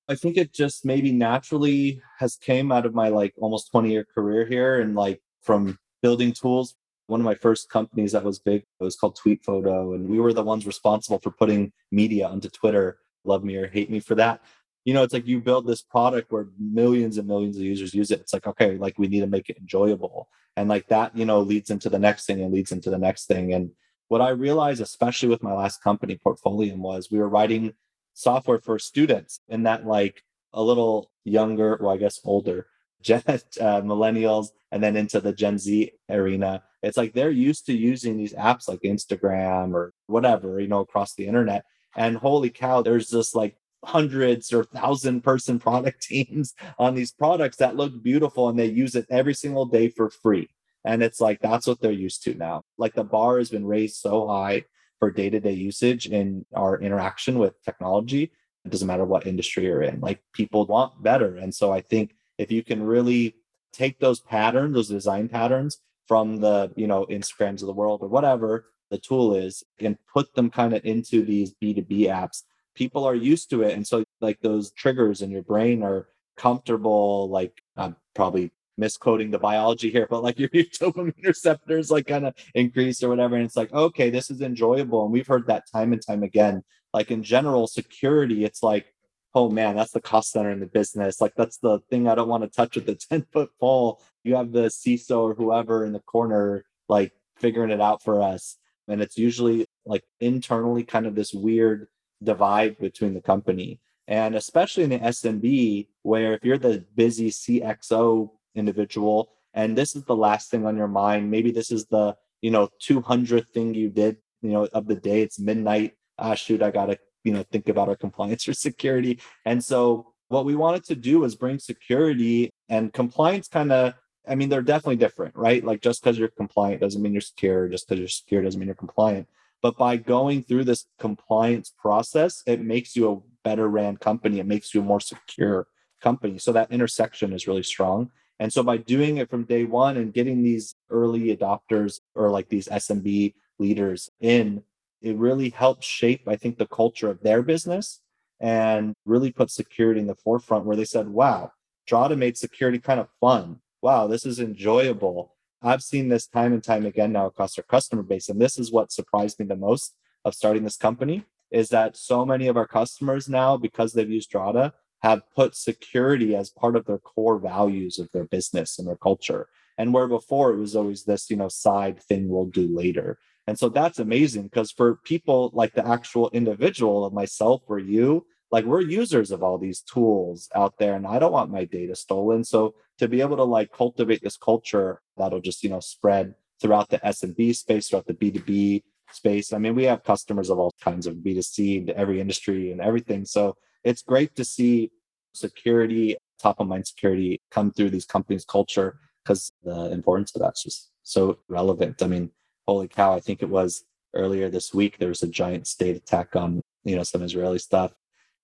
I 0.09 0.15
think 0.15 0.37
it 0.37 0.53
just 0.53 0.85
maybe 0.85 1.11
naturally 1.11 2.01
has 2.19 2.35
came 2.35 2.71
out 2.71 2.85
of 2.85 2.93
my 2.93 3.09
like 3.09 3.33
almost 3.37 3.71
20 3.71 3.91
year 3.91 4.05
career 4.05 4.45
here 4.45 4.79
and 4.79 4.95
like 4.95 5.21
from 5.41 5.77
building 6.01 6.31
tools. 6.31 6.75
One 7.07 7.21
of 7.21 7.25
my 7.25 7.35
first 7.35 7.69
companies 7.69 8.11
that 8.11 8.23
was 8.23 8.39
big 8.39 8.63
it 8.79 8.83
was 8.83 8.95
called 8.95 9.15
Tweet 9.15 9.43
Photo, 9.43 9.93
and 9.93 10.09
we 10.09 10.19
were 10.19 10.33
the 10.33 10.43
ones 10.43 10.65
responsible 10.65 11.19
for 11.19 11.31
putting 11.31 11.71
media 11.91 12.27
onto 12.27 12.49
Twitter. 12.49 12.99
Love 13.23 13.43
me 13.43 13.55
or 13.55 13.67
hate 13.67 13.89
me 13.89 13.99
for 13.99 14.15
that 14.15 14.41
you 14.87 14.93
know, 14.93 15.03
it's 15.03 15.13
like 15.13 15.27
you 15.27 15.41
build 15.41 15.67
this 15.67 15.81
product 15.81 16.31
where 16.31 16.47
millions 16.57 17.17
and 17.17 17.27
millions 17.27 17.57
of 17.57 17.63
users 17.63 17.93
use 17.93 18.09
it. 18.09 18.21
It's 18.21 18.31
like, 18.31 18.47
okay, 18.47 18.77
like 18.77 18.97
we 18.97 19.09
need 19.09 19.19
to 19.19 19.27
make 19.27 19.49
it 19.49 19.57
enjoyable. 19.57 20.29
And 20.55 20.69
like 20.69 20.87
that, 20.87 21.13
you 21.13 21.25
know, 21.25 21.41
leads 21.41 21.69
into 21.69 21.89
the 21.89 21.99
next 21.99 22.25
thing 22.25 22.39
and 22.39 22.53
leads 22.53 22.71
into 22.71 22.89
the 22.89 22.97
next 22.97 23.25
thing. 23.25 23.53
And 23.53 23.71
what 24.07 24.21
I 24.21 24.29
realized, 24.29 24.79
especially 24.79 25.27
with 25.27 25.43
my 25.43 25.51
last 25.51 25.83
company, 25.83 26.17
Portfolium, 26.25 26.77
was 26.77 27.11
we 27.11 27.19
were 27.19 27.27
writing 27.27 27.73
software 28.17 28.59
for 28.59 28.79
students 28.79 29.39
in 29.47 29.62
that 29.63 29.86
like 29.86 30.24
a 30.53 30.62
little 30.62 31.12
younger, 31.24 31.77
well, 31.79 31.93
I 31.93 31.97
guess 31.97 32.19
older, 32.25 32.65
Gen, 33.01 33.21
uh, 33.27 33.81
millennials, 33.81 34.47
and 34.71 34.83
then 34.83 34.97
into 34.97 35.21
the 35.21 35.31
Gen 35.31 35.59
Z 35.59 35.91
arena. 36.09 36.63
It's 36.81 36.97
like 36.97 37.13
they're 37.13 37.29
used 37.29 37.67
to 37.67 37.74
using 37.77 38.17
these 38.17 38.33
apps 38.33 38.67
like 38.67 38.81
Instagram 38.81 39.74
or 39.74 39.93
whatever, 40.07 40.59
you 40.59 40.67
know, 40.67 40.79
across 40.79 41.13
the 41.13 41.27
internet 41.27 41.63
And 41.95 42.17
holy 42.17 42.50
cow, 42.50 42.81
there's 42.81 43.09
just 43.09 43.36
like 43.36 43.55
hundreds 43.86 44.51
or 44.51 44.63
thousand 44.63 45.21
person 45.21 45.59
product 45.67 46.01
teams 46.01 46.55
on 46.79 46.95
these 46.95 47.12
products 47.12 47.57
that 47.57 47.75
look 47.75 48.01
beautiful 48.01 48.50
and 48.50 48.57
they 48.57 48.65
use 48.65 48.95
it 48.95 49.05
every 49.12 49.36
single 49.36 49.65
day 49.65 49.89
for 49.89 50.09
free. 50.09 50.50
And 50.83 51.03
it's 51.03 51.21
like 51.21 51.39
that's 51.39 51.67
what 51.67 51.79
they're 51.81 51.91
used 51.91 52.24
to 52.24 52.33
now. 52.33 52.63
Like 52.79 52.95
the 52.95 53.03
bar 53.03 53.38
has 53.38 53.50
been 53.50 53.65
raised 53.65 53.97
so 53.97 54.27
high 54.27 54.65
for 55.00 55.12
day 55.12 55.30
to 55.30 55.39
day 55.39 55.54
usage 55.54 56.08
in 56.08 56.46
our 56.56 56.80
interaction 56.80 57.39
with 57.39 57.62
technology. 57.63 58.32
It 58.66 58.72
doesn't 58.72 58.88
matter 58.88 59.06
what 59.06 59.27
industry 59.27 59.66
you're 59.66 59.82
in, 59.82 60.01
like 60.01 60.22
people 60.34 60.66
want 60.66 61.01
better. 61.01 61.38
And 61.38 61.54
so 61.54 61.72
I 61.72 61.82
think 61.82 62.16
if 62.38 62.51
you 62.51 62.63
can 62.63 62.84
really 62.84 63.36
take 63.74 64.00
those 64.00 64.20
patterns, 64.20 64.75
those 64.75 64.89
design 64.89 65.30
patterns 65.30 65.77
from 66.08 66.38
the, 66.38 66.72
you 66.75 66.88
know, 66.88 67.06
Instagrams 67.06 67.62
of 67.62 67.68
the 67.68 67.74
world 67.74 68.01
or 68.01 68.10
whatever 68.10 68.66
the 68.89 68.98
tool 68.98 69.36
is 69.36 69.63
and 69.80 69.98
put 70.12 70.34
them 70.34 70.50
kind 70.50 70.74
of 70.74 70.84
into 70.86 71.24
these 71.24 71.54
B2B 71.62 72.08
apps, 72.08 72.44
people 72.75 73.04
are 73.06 73.16
used 73.16 73.50
to 73.50 73.63
it. 73.63 73.74
And 73.74 73.86
so 73.86 74.04
like 74.22 74.39
those 74.42 74.72
triggers 74.72 75.22
in 75.22 75.32
your 75.32 75.44
brain 75.44 75.84
are 75.84 76.08
comfortable, 76.38 77.30
like 77.30 77.62
I'm 77.75 77.96
probably 78.16 78.51
misquoting 78.77 79.31
the 79.31 79.39
biology 79.39 79.89
here, 79.89 80.07
but 80.10 80.24
like 80.24 80.39
your 80.39 80.50
dopamine 80.50 81.25
receptors 81.25 81.91
like 81.91 82.07
kind 82.07 82.25
of 82.25 82.36
increase 82.53 83.03
or 83.03 83.10
whatever. 83.10 83.36
And 83.36 83.46
it's 83.46 83.57
like, 83.57 83.74
okay, 83.74 84.10
this 84.10 84.29
is 84.29 84.41
enjoyable. 84.41 85.03
And 85.03 85.12
we've 85.12 85.27
heard 85.27 85.48
that 85.48 85.69
time 85.72 85.93
and 85.93 86.01
time 86.05 86.24
again. 86.24 86.63
Like 86.93 87.12
in 87.12 87.24
general, 87.24 87.67
security, 87.67 88.46
it's 88.46 88.63
like, 88.63 88.93
oh 89.36 89.50
man, 89.50 89.75
that's 89.75 89.91
the 89.91 90.01
cost 90.01 90.31
center 90.31 90.51
in 90.51 90.60
the 90.60 90.65
business. 90.65 91.22
Like 91.22 91.34
that's 91.36 91.57
the 91.57 91.79
thing 91.89 92.07
I 92.07 92.15
don't 92.15 92.29
want 92.29 92.43
to 92.43 92.50
touch 92.50 92.75
with 92.75 92.86
the 92.86 92.96
10 93.10 93.25
foot 93.31 93.50
pole. 93.60 94.01
You 94.24 94.36
have 94.36 94.51
the 94.51 94.67
CISO 94.67 95.19
or 95.19 95.34
whoever 95.34 95.86
in 95.86 95.93
the 95.93 96.00
corner, 96.00 96.65
like 96.89 97.13
figuring 97.38 97.72
it 97.72 97.81
out 97.81 98.03
for 98.03 98.22
us. 98.22 98.57
And 98.88 99.01
it's 99.01 99.17
usually 99.17 99.67
like 99.86 100.03
internally 100.19 100.84
kind 100.84 101.05
of 101.05 101.15
this 101.15 101.34
weird 101.34 101.88
divide 102.24 102.79
between 102.79 103.13
the 103.13 103.22
company. 103.22 103.79
And 104.07 104.36
especially 104.36 104.86
in 104.86 104.89
the 104.89 105.00
SMB, 105.00 105.88
where 106.03 106.34
if 106.34 106.46
you're 106.46 106.57
the 106.57 106.86
busy 106.96 107.29
CXO 107.29 108.29
individual 108.57 109.29
and 109.57 109.75
this 109.75 109.95
is 109.95 110.03
the 110.03 110.15
last 110.15 110.51
thing 110.51 110.67
on 110.67 110.77
your 110.77 110.87
mind. 110.87 111.31
Maybe 111.31 111.51
this 111.51 111.71
is 111.71 111.87
the 111.87 112.15
you 112.41 112.51
know 112.51 112.69
200th 112.87 113.49
thing 113.49 113.73
you 113.73 113.89
did 113.89 114.17
you 114.41 114.51
know 114.51 114.67
of 114.71 114.87
the 114.87 114.95
day. 114.95 115.21
It's 115.21 115.39
midnight. 115.39 115.93
Ah 116.19 116.35
shoot 116.35 116.61
i 116.61 116.71
gotta 116.71 116.97
you 117.23 117.33
know 117.33 117.43
think 117.51 117.67
about 117.67 117.89
our 117.89 117.95
compliance 117.95 118.47
or 118.47 118.53
security. 118.53 119.19
And 119.45 119.63
so 119.63 120.13
what 120.29 120.45
we 120.45 120.55
wanted 120.55 120.83
to 120.85 120.95
do 120.95 121.19
was 121.19 121.35
bring 121.35 121.57
security 121.57 122.51
and 122.69 122.93
compliance 122.93 123.47
kind 123.47 123.71
of 123.71 123.93
i 124.27 124.35
mean 124.35 124.49
they're 124.49 124.61
definitely 124.61 124.97
different 124.97 125.35
right? 125.35 125.63
Like 125.63 125.81
just 125.81 126.03
because 126.03 126.19
you're 126.19 126.27
compliant 126.29 126.81
doesn't 126.81 127.01
mean 127.01 127.13
you're 127.13 127.21
secure. 127.21 127.67
Just 127.67 127.87
because 127.87 127.99
you're 127.99 128.07
secure 128.21 128.43
doesn't 128.43 128.59
mean 128.59 128.67
you're 128.67 128.75
compliant. 128.75 129.27
But 129.63 129.75
by 129.75 129.97
going 129.97 130.43
through 130.43 130.65
this 130.65 130.85
compliance 130.99 131.73
process 131.75 132.43
it 132.45 132.61
makes 132.61 132.95
you 132.95 133.11
a 133.11 133.21
better 133.43 133.67
ran 133.67 133.97
company. 133.97 134.39
It 134.39 134.45
makes 134.45 134.75
you 134.75 134.81
a 134.81 134.83
more 134.91 134.99
secure 134.99 135.67
company. 135.99 136.37
So 136.37 136.51
that 136.51 136.71
intersection 136.71 137.33
is 137.33 137.47
really 137.47 137.63
strong 137.63 138.11
and 138.39 138.51
so 138.53 138.63
by 138.63 138.77
doing 138.77 139.17
it 139.17 139.29
from 139.29 139.46
day 139.46 139.63
one 139.63 139.98
and 139.98 140.13
getting 140.13 140.44
these 140.44 140.75
early 140.89 141.36
adopters 141.36 142.00
or 142.15 142.29
like 142.29 142.50
these 142.50 142.67
SMB 142.67 143.34
leaders 143.60 144.10
in, 144.20 144.63
it 145.01 145.15
really 145.17 145.50
helps 145.50 145.86
shape, 145.86 146.27
I 146.27 146.36
think, 146.36 146.58
the 146.58 146.67
culture 146.67 147.10
of 147.10 147.22
their 147.22 147.41
business 147.41 148.01
and 148.39 148.94
really 149.06 149.32
put 149.32 149.50
security 149.50 150.00
in 150.00 150.08
the 150.08 150.15
forefront 150.15 150.65
where 150.65 150.77
they 150.77 150.86
said, 150.86 151.10
wow, 151.10 151.51
Drata 151.89 152.17
made 152.17 152.38
security 152.38 152.79
kind 152.79 153.00
of 153.00 153.08
fun. 153.20 153.60
Wow, 153.82 154.08
this 154.08 154.25
is 154.25 154.39
enjoyable. 154.39 155.36
I've 155.62 155.82
seen 155.82 156.10
this 156.10 156.27
time 156.27 156.53
and 156.53 156.63
time 156.63 156.86
again 156.86 157.12
now 157.12 157.25
across 157.25 157.58
our 157.58 157.63
customer 157.63 158.03
base. 158.03 158.29
And 158.29 158.39
this 158.39 158.60
is 158.60 158.72
what 158.72 158.91
surprised 158.91 159.39
me 159.39 159.46
the 159.46 159.56
most 159.56 159.96
of 160.24 160.36
starting 160.36 160.63
this 160.63 160.77
company 160.77 161.25
is 161.50 161.70
that 161.70 161.96
so 161.96 162.25
many 162.25 162.48
of 162.48 162.58
our 162.58 162.67
customers 162.67 163.29
now, 163.29 163.58
because 163.58 163.94
they've 163.94 164.10
used 164.10 164.32
Drata, 164.32 164.74
have 165.01 165.22
put 165.36 165.56
security 165.56 166.36
as 166.36 166.50
part 166.50 166.75
of 166.75 166.86
their 166.86 166.98
core 166.98 167.39
values 167.39 168.00
of 168.00 168.12
their 168.12 168.25
business 168.25 168.80
and 168.80 168.88
their 168.88 168.98
culture. 168.98 169.48
And 169.77 169.94
where 169.94 170.08
before 170.08 170.51
it 170.51 170.58
was 170.58 170.75
always 170.75 171.04
this, 171.04 171.30
you 171.30 171.38
know, 171.38 171.50
side 171.50 172.01
thing 172.01 172.30
we'll 172.30 172.46
do 172.46 172.68
later. 172.68 173.20
And 173.46 173.58
so 173.58 173.70
that's 173.70 174.00
amazing 174.00 174.44
because 174.44 174.72
for 174.72 174.96
people 175.04 175.51
like 175.54 175.74
the 175.74 175.88
actual 175.88 176.30
individual 176.32 177.06
of 177.06 177.13
myself 177.13 177.62
or 177.68 177.80
you, 177.80 178.25
like 178.51 178.66
we're 178.66 178.82
users 178.82 179.32
of 179.32 179.44
all 179.44 179.58
these 179.58 179.82
tools 179.82 180.50
out 180.56 180.77
there 180.80 180.96
and 180.96 181.06
I 181.06 181.20
don't 181.20 181.32
want 181.32 181.51
my 181.51 181.66
data 181.66 181.96
stolen. 181.96 182.44
So 182.44 182.75
to 182.98 183.08
be 183.08 183.22
able 183.22 183.38
to 183.38 183.44
like 183.44 183.72
cultivate 183.72 184.22
this 184.22 184.38
culture 184.38 185.01
that'll 185.16 185.42
just, 185.42 185.63
you 185.63 185.70
know, 185.70 185.80
spread 185.80 186.34
throughout 186.60 186.89
the 186.89 187.00
SMB 187.00 187.56
space, 187.56 187.88
throughout 187.88 188.08
the 188.08 188.13
B2B 188.13 188.84
space. 189.12 189.54
I 189.54 189.58
mean, 189.58 189.75
we 189.75 189.84
have 189.84 190.04
customers 190.04 190.50
of 190.50 190.60
all 190.60 190.74
kinds 190.82 191.08
of 191.08 191.16
B2C 191.16 191.88
to 191.88 191.98
every 191.98 192.20
industry 192.20 192.72
and 192.72 192.82
everything. 192.82 193.25
So 193.25 193.56
it's 193.84 194.01
great 194.01 194.36
to 194.36 194.46
see 194.46 194.91
security, 195.34 196.17
top 196.39 196.60
of 196.60 196.67
mind 196.67 196.88
security 196.88 197.41
come 197.51 197.72
through 197.72 197.89
these 197.89 198.05
companies' 198.05 198.46
culture 198.46 199.00
because 199.24 199.51
the 199.63 199.91
importance 199.91 200.36
of 200.36 200.41
that's 200.41 200.63
just 200.63 200.91
so 201.03 201.39
relevant. 201.48 202.01
I 202.01 202.07
mean, 202.07 202.31
holy 202.67 202.88
cow, 202.88 203.13
I 203.13 203.19
think 203.19 203.41
it 203.41 203.50
was 203.50 203.84
earlier 204.13 204.50
this 204.50 204.74
week 204.74 204.98
there 204.98 205.10
was 205.10 205.24
a 205.24 205.27
giant 205.27 205.67
state 205.67 205.96
attack 205.96 206.36
on, 206.36 206.62
you 206.84 206.96
know, 206.96 207.03
some 207.03 207.22
Israeli 207.22 207.60
stuff. 207.60 207.93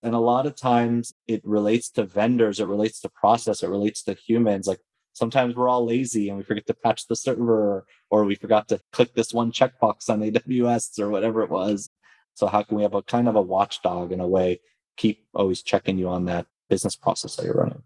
And 0.01 0.13
a 0.13 0.19
lot 0.19 0.45
of 0.45 0.55
times 0.55 1.13
it 1.27 1.41
relates 1.45 1.89
to 1.91 2.03
vendors, 2.03 2.59
it 2.59 2.67
relates 2.67 2.99
to 3.01 3.09
process, 3.09 3.63
it 3.63 3.69
relates 3.69 4.03
to 4.03 4.13
humans. 4.13 4.67
Like 4.67 4.79
sometimes 5.13 5.55
we're 5.55 5.69
all 5.69 5.85
lazy 5.85 6.27
and 6.27 6.37
we 6.37 6.43
forget 6.43 6.67
to 6.67 6.73
patch 6.73 7.07
the 7.07 7.15
server 7.15 7.85
or 8.09 8.25
we 8.25 8.35
forgot 8.35 8.67
to 8.69 8.81
click 8.91 9.13
this 9.13 9.33
one 9.33 9.51
checkbox 9.51 10.09
on 10.09 10.19
AWS 10.19 10.99
or 10.99 11.09
whatever 11.09 11.41
it 11.43 11.49
was. 11.49 11.89
So 12.33 12.47
how 12.47 12.63
can 12.63 12.77
we 12.77 12.83
have 12.83 12.95
a 12.95 13.03
kind 13.03 13.29
of 13.29 13.35
a 13.35 13.41
watchdog 13.41 14.11
in 14.11 14.19
a 14.19 14.27
way 14.27 14.59
keep 14.97 15.25
always 15.33 15.61
checking 15.61 15.97
you 15.97 16.09
on 16.09 16.25
that 16.25 16.45
business 16.69 16.95
process 16.95 17.35
that 17.35 17.45
you're 17.45 17.55
running. 17.55 17.83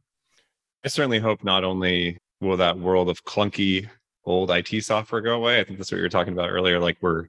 I 0.86 0.90
certainly 0.90 1.20
hope 1.20 1.44
not 1.44 1.64
only 1.64 2.18
will 2.40 2.58
that 2.58 2.78
world 2.78 3.10
of 3.10 3.24
clunky 3.26 3.90
old 4.26 4.52
IT 4.52 4.84
software 4.84 5.22
go 5.22 5.36
away. 5.36 5.60
I 5.60 5.64
think 5.64 5.80
that's 5.80 5.92
what 5.92 5.98
you 5.98 6.04
were 6.04 6.10
talking 6.10 6.34
about 6.34 6.50
earlier. 6.50 6.80
Like 6.80 6.98
we're 7.02 7.28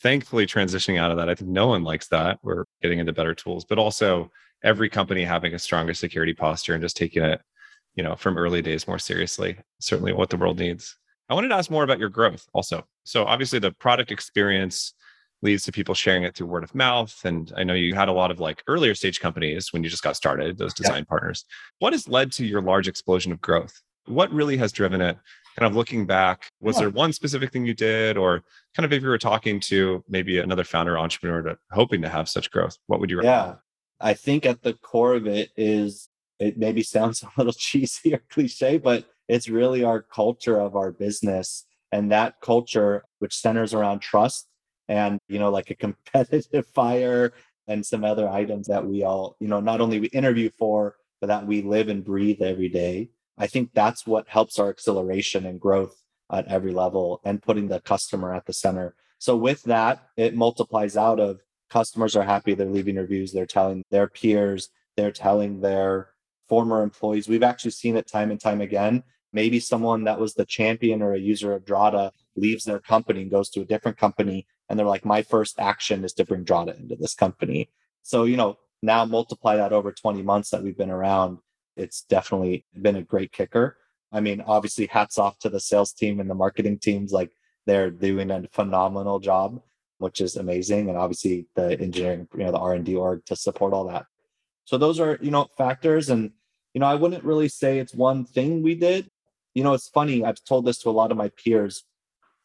thankfully 0.00 0.46
transitioning 0.46 0.98
out 0.98 1.10
of 1.10 1.16
that. 1.18 1.28
I 1.28 1.34
think 1.34 1.50
no 1.50 1.68
one 1.68 1.84
likes 1.84 2.08
that. 2.08 2.38
We're 2.42 2.64
getting 2.80 2.98
into 2.98 3.12
better 3.12 3.34
tools, 3.34 3.64
but 3.64 3.78
also 3.78 4.30
every 4.64 4.88
company 4.88 5.24
having 5.24 5.54
a 5.54 5.58
stronger 5.58 5.94
security 5.94 6.34
posture 6.34 6.74
and 6.74 6.82
just 6.82 6.96
taking 6.96 7.22
it, 7.22 7.40
you 7.94 8.02
know, 8.02 8.16
from 8.16 8.36
early 8.36 8.62
days 8.62 8.88
more 8.88 8.98
seriously. 8.98 9.58
Certainly 9.80 10.14
what 10.14 10.30
the 10.30 10.36
world 10.36 10.58
needs. 10.58 10.96
I 11.28 11.34
wanted 11.34 11.48
to 11.48 11.54
ask 11.54 11.70
more 11.70 11.84
about 11.84 11.98
your 11.98 12.08
growth 12.08 12.46
also. 12.52 12.84
So 13.04 13.24
obviously 13.24 13.58
the 13.58 13.72
product 13.72 14.10
experience 14.10 14.94
leads 15.42 15.64
to 15.64 15.72
people 15.72 15.94
sharing 15.94 16.22
it 16.22 16.34
through 16.34 16.46
word 16.46 16.64
of 16.64 16.74
mouth. 16.74 17.20
And 17.24 17.52
I 17.56 17.64
know 17.64 17.74
you 17.74 17.94
had 17.94 18.08
a 18.08 18.12
lot 18.12 18.30
of 18.30 18.40
like 18.40 18.62
earlier 18.66 18.94
stage 18.94 19.20
companies 19.20 19.72
when 19.72 19.82
you 19.82 19.90
just 19.90 20.02
got 20.02 20.16
started, 20.16 20.56
those 20.56 20.74
design 20.74 20.98
yeah. 20.98 21.08
partners. 21.08 21.44
What 21.80 21.92
has 21.92 22.08
led 22.08 22.32
to 22.32 22.46
your 22.46 22.62
large 22.62 22.88
explosion 22.88 23.32
of 23.32 23.40
growth? 23.40 23.82
What 24.06 24.32
really 24.32 24.56
has 24.56 24.72
driven 24.72 25.00
it? 25.00 25.18
Kind 25.58 25.70
of 25.70 25.76
looking 25.76 26.06
back, 26.06 26.48
was 26.60 26.76
yeah. 26.76 26.82
there 26.82 26.90
one 26.90 27.12
specific 27.12 27.52
thing 27.52 27.66
you 27.66 27.74
did, 27.74 28.16
or 28.16 28.42
kind 28.74 28.86
of 28.86 28.92
if 28.92 29.02
you 29.02 29.08
were 29.08 29.18
talking 29.18 29.60
to 29.60 30.02
maybe 30.08 30.38
another 30.38 30.64
founder 30.64 30.98
entrepreneur 30.98 31.42
to, 31.42 31.58
hoping 31.72 32.00
to 32.00 32.08
have 32.08 32.26
such 32.26 32.50
growth, 32.50 32.78
what 32.86 33.00
would 33.00 33.10
you 33.10 33.18
recommend? 33.18 33.36
Yeah, 33.36 33.54
I 34.00 34.14
think 34.14 34.46
at 34.46 34.62
the 34.62 34.72
core 34.72 35.14
of 35.14 35.26
it 35.26 35.50
is 35.54 36.08
it 36.38 36.56
maybe 36.56 36.82
sounds 36.82 37.22
a 37.22 37.28
little 37.36 37.52
cheesy 37.52 38.14
or 38.14 38.22
cliche, 38.30 38.78
but 38.78 39.04
it's 39.28 39.48
really 39.48 39.84
our 39.84 40.00
culture 40.00 40.58
of 40.58 40.74
our 40.74 40.90
business. 40.90 41.66
And 41.92 42.10
that 42.10 42.40
culture, 42.40 43.04
which 43.18 43.36
centers 43.36 43.74
around 43.74 44.00
trust 44.00 44.48
and 44.92 45.18
you 45.28 45.38
know 45.38 45.50
like 45.50 45.70
a 45.70 45.74
competitive 45.86 46.66
fire 46.68 47.32
and 47.66 47.84
some 47.84 48.04
other 48.04 48.28
items 48.28 48.66
that 48.68 48.84
we 48.84 49.02
all 49.02 49.36
you 49.40 49.48
know 49.48 49.60
not 49.60 49.80
only 49.80 49.98
we 49.98 50.08
interview 50.08 50.50
for 50.58 50.96
but 51.20 51.28
that 51.28 51.46
we 51.46 51.62
live 51.62 51.88
and 51.88 52.04
breathe 52.04 52.42
every 52.42 52.68
day. 52.68 53.08
I 53.38 53.46
think 53.46 53.70
that's 53.74 54.06
what 54.06 54.28
helps 54.28 54.58
our 54.58 54.68
acceleration 54.70 55.46
and 55.46 55.60
growth 55.60 55.94
at 56.32 56.48
every 56.48 56.72
level 56.72 57.20
and 57.24 57.40
putting 57.40 57.68
the 57.68 57.80
customer 57.80 58.34
at 58.34 58.44
the 58.44 58.52
center. 58.52 58.94
So 59.18 59.36
with 59.36 59.62
that 59.64 60.08
it 60.16 60.34
multiplies 60.34 60.96
out 60.96 61.20
of 61.20 61.40
customers 61.70 62.16
are 62.16 62.24
happy 62.34 62.52
they're 62.52 62.66
leaving 62.78 62.96
reviews 62.96 63.32
they're 63.32 63.46
telling 63.46 63.82
their 63.90 64.06
peers 64.06 64.68
they're 64.96 65.10
telling 65.26 65.60
their 65.60 66.10
former 66.48 66.82
employees. 66.82 67.28
We've 67.28 67.42
actually 67.42 67.70
seen 67.70 67.96
it 67.96 68.06
time 68.06 68.30
and 68.30 68.38
time 68.38 68.60
again. 68.60 69.04
Maybe 69.32 69.58
someone 69.58 70.04
that 70.04 70.20
was 70.20 70.34
the 70.34 70.44
champion 70.44 71.00
or 71.00 71.14
a 71.14 71.18
user 71.18 71.54
of 71.54 71.64
drata 71.64 72.12
leaves 72.36 72.64
their 72.64 72.80
company 72.80 73.22
and 73.22 73.30
goes 73.30 73.48
to 73.50 73.62
a 73.62 73.64
different 73.64 73.96
company 73.96 74.46
and 74.72 74.78
they're 74.78 74.86
like, 74.86 75.04
my 75.04 75.20
first 75.20 75.60
action 75.60 76.02
is 76.02 76.14
to 76.14 76.24
bring 76.24 76.46
Drata 76.46 76.80
into 76.80 76.96
this 76.96 77.14
company. 77.14 77.68
So, 78.02 78.24
you 78.24 78.38
know, 78.38 78.56
now 78.82 79.04
multiply 79.04 79.56
that 79.56 79.70
over 79.70 79.92
20 79.92 80.22
months 80.22 80.48
that 80.48 80.62
we've 80.62 80.78
been 80.78 80.88
around, 80.88 81.40
it's 81.76 82.04
definitely 82.04 82.64
been 82.80 82.96
a 82.96 83.02
great 83.02 83.32
kicker. 83.32 83.76
I 84.12 84.20
mean, 84.20 84.40
obviously, 84.40 84.86
hats 84.86 85.18
off 85.18 85.38
to 85.40 85.50
the 85.50 85.60
sales 85.60 85.92
team 85.92 86.20
and 86.20 86.30
the 86.30 86.34
marketing 86.34 86.78
teams. 86.78 87.12
Like 87.12 87.32
they're 87.66 87.90
doing 87.90 88.30
a 88.30 88.48
phenomenal 88.50 89.20
job, 89.20 89.60
which 89.98 90.22
is 90.22 90.36
amazing. 90.36 90.88
And 90.88 90.96
obviously 90.96 91.48
the 91.54 91.78
engineering, 91.78 92.26
you 92.34 92.44
know, 92.44 92.52
the 92.52 92.58
R&D 92.58 92.96
org 92.96 93.26
to 93.26 93.36
support 93.36 93.74
all 93.74 93.84
that. 93.88 94.06
So 94.64 94.78
those 94.78 94.98
are, 94.98 95.18
you 95.20 95.30
know, 95.30 95.48
factors. 95.58 96.08
And, 96.08 96.30
you 96.72 96.80
know, 96.80 96.86
I 96.86 96.94
wouldn't 96.94 97.24
really 97.24 97.48
say 97.48 97.78
it's 97.78 97.94
one 97.94 98.24
thing 98.24 98.62
we 98.62 98.74
did. 98.74 99.10
You 99.52 99.64
know, 99.64 99.74
it's 99.74 99.88
funny. 99.88 100.24
I've 100.24 100.42
told 100.44 100.64
this 100.64 100.78
to 100.78 100.88
a 100.88 100.92
lot 100.92 101.10
of 101.10 101.18
my 101.18 101.28
peers 101.28 101.84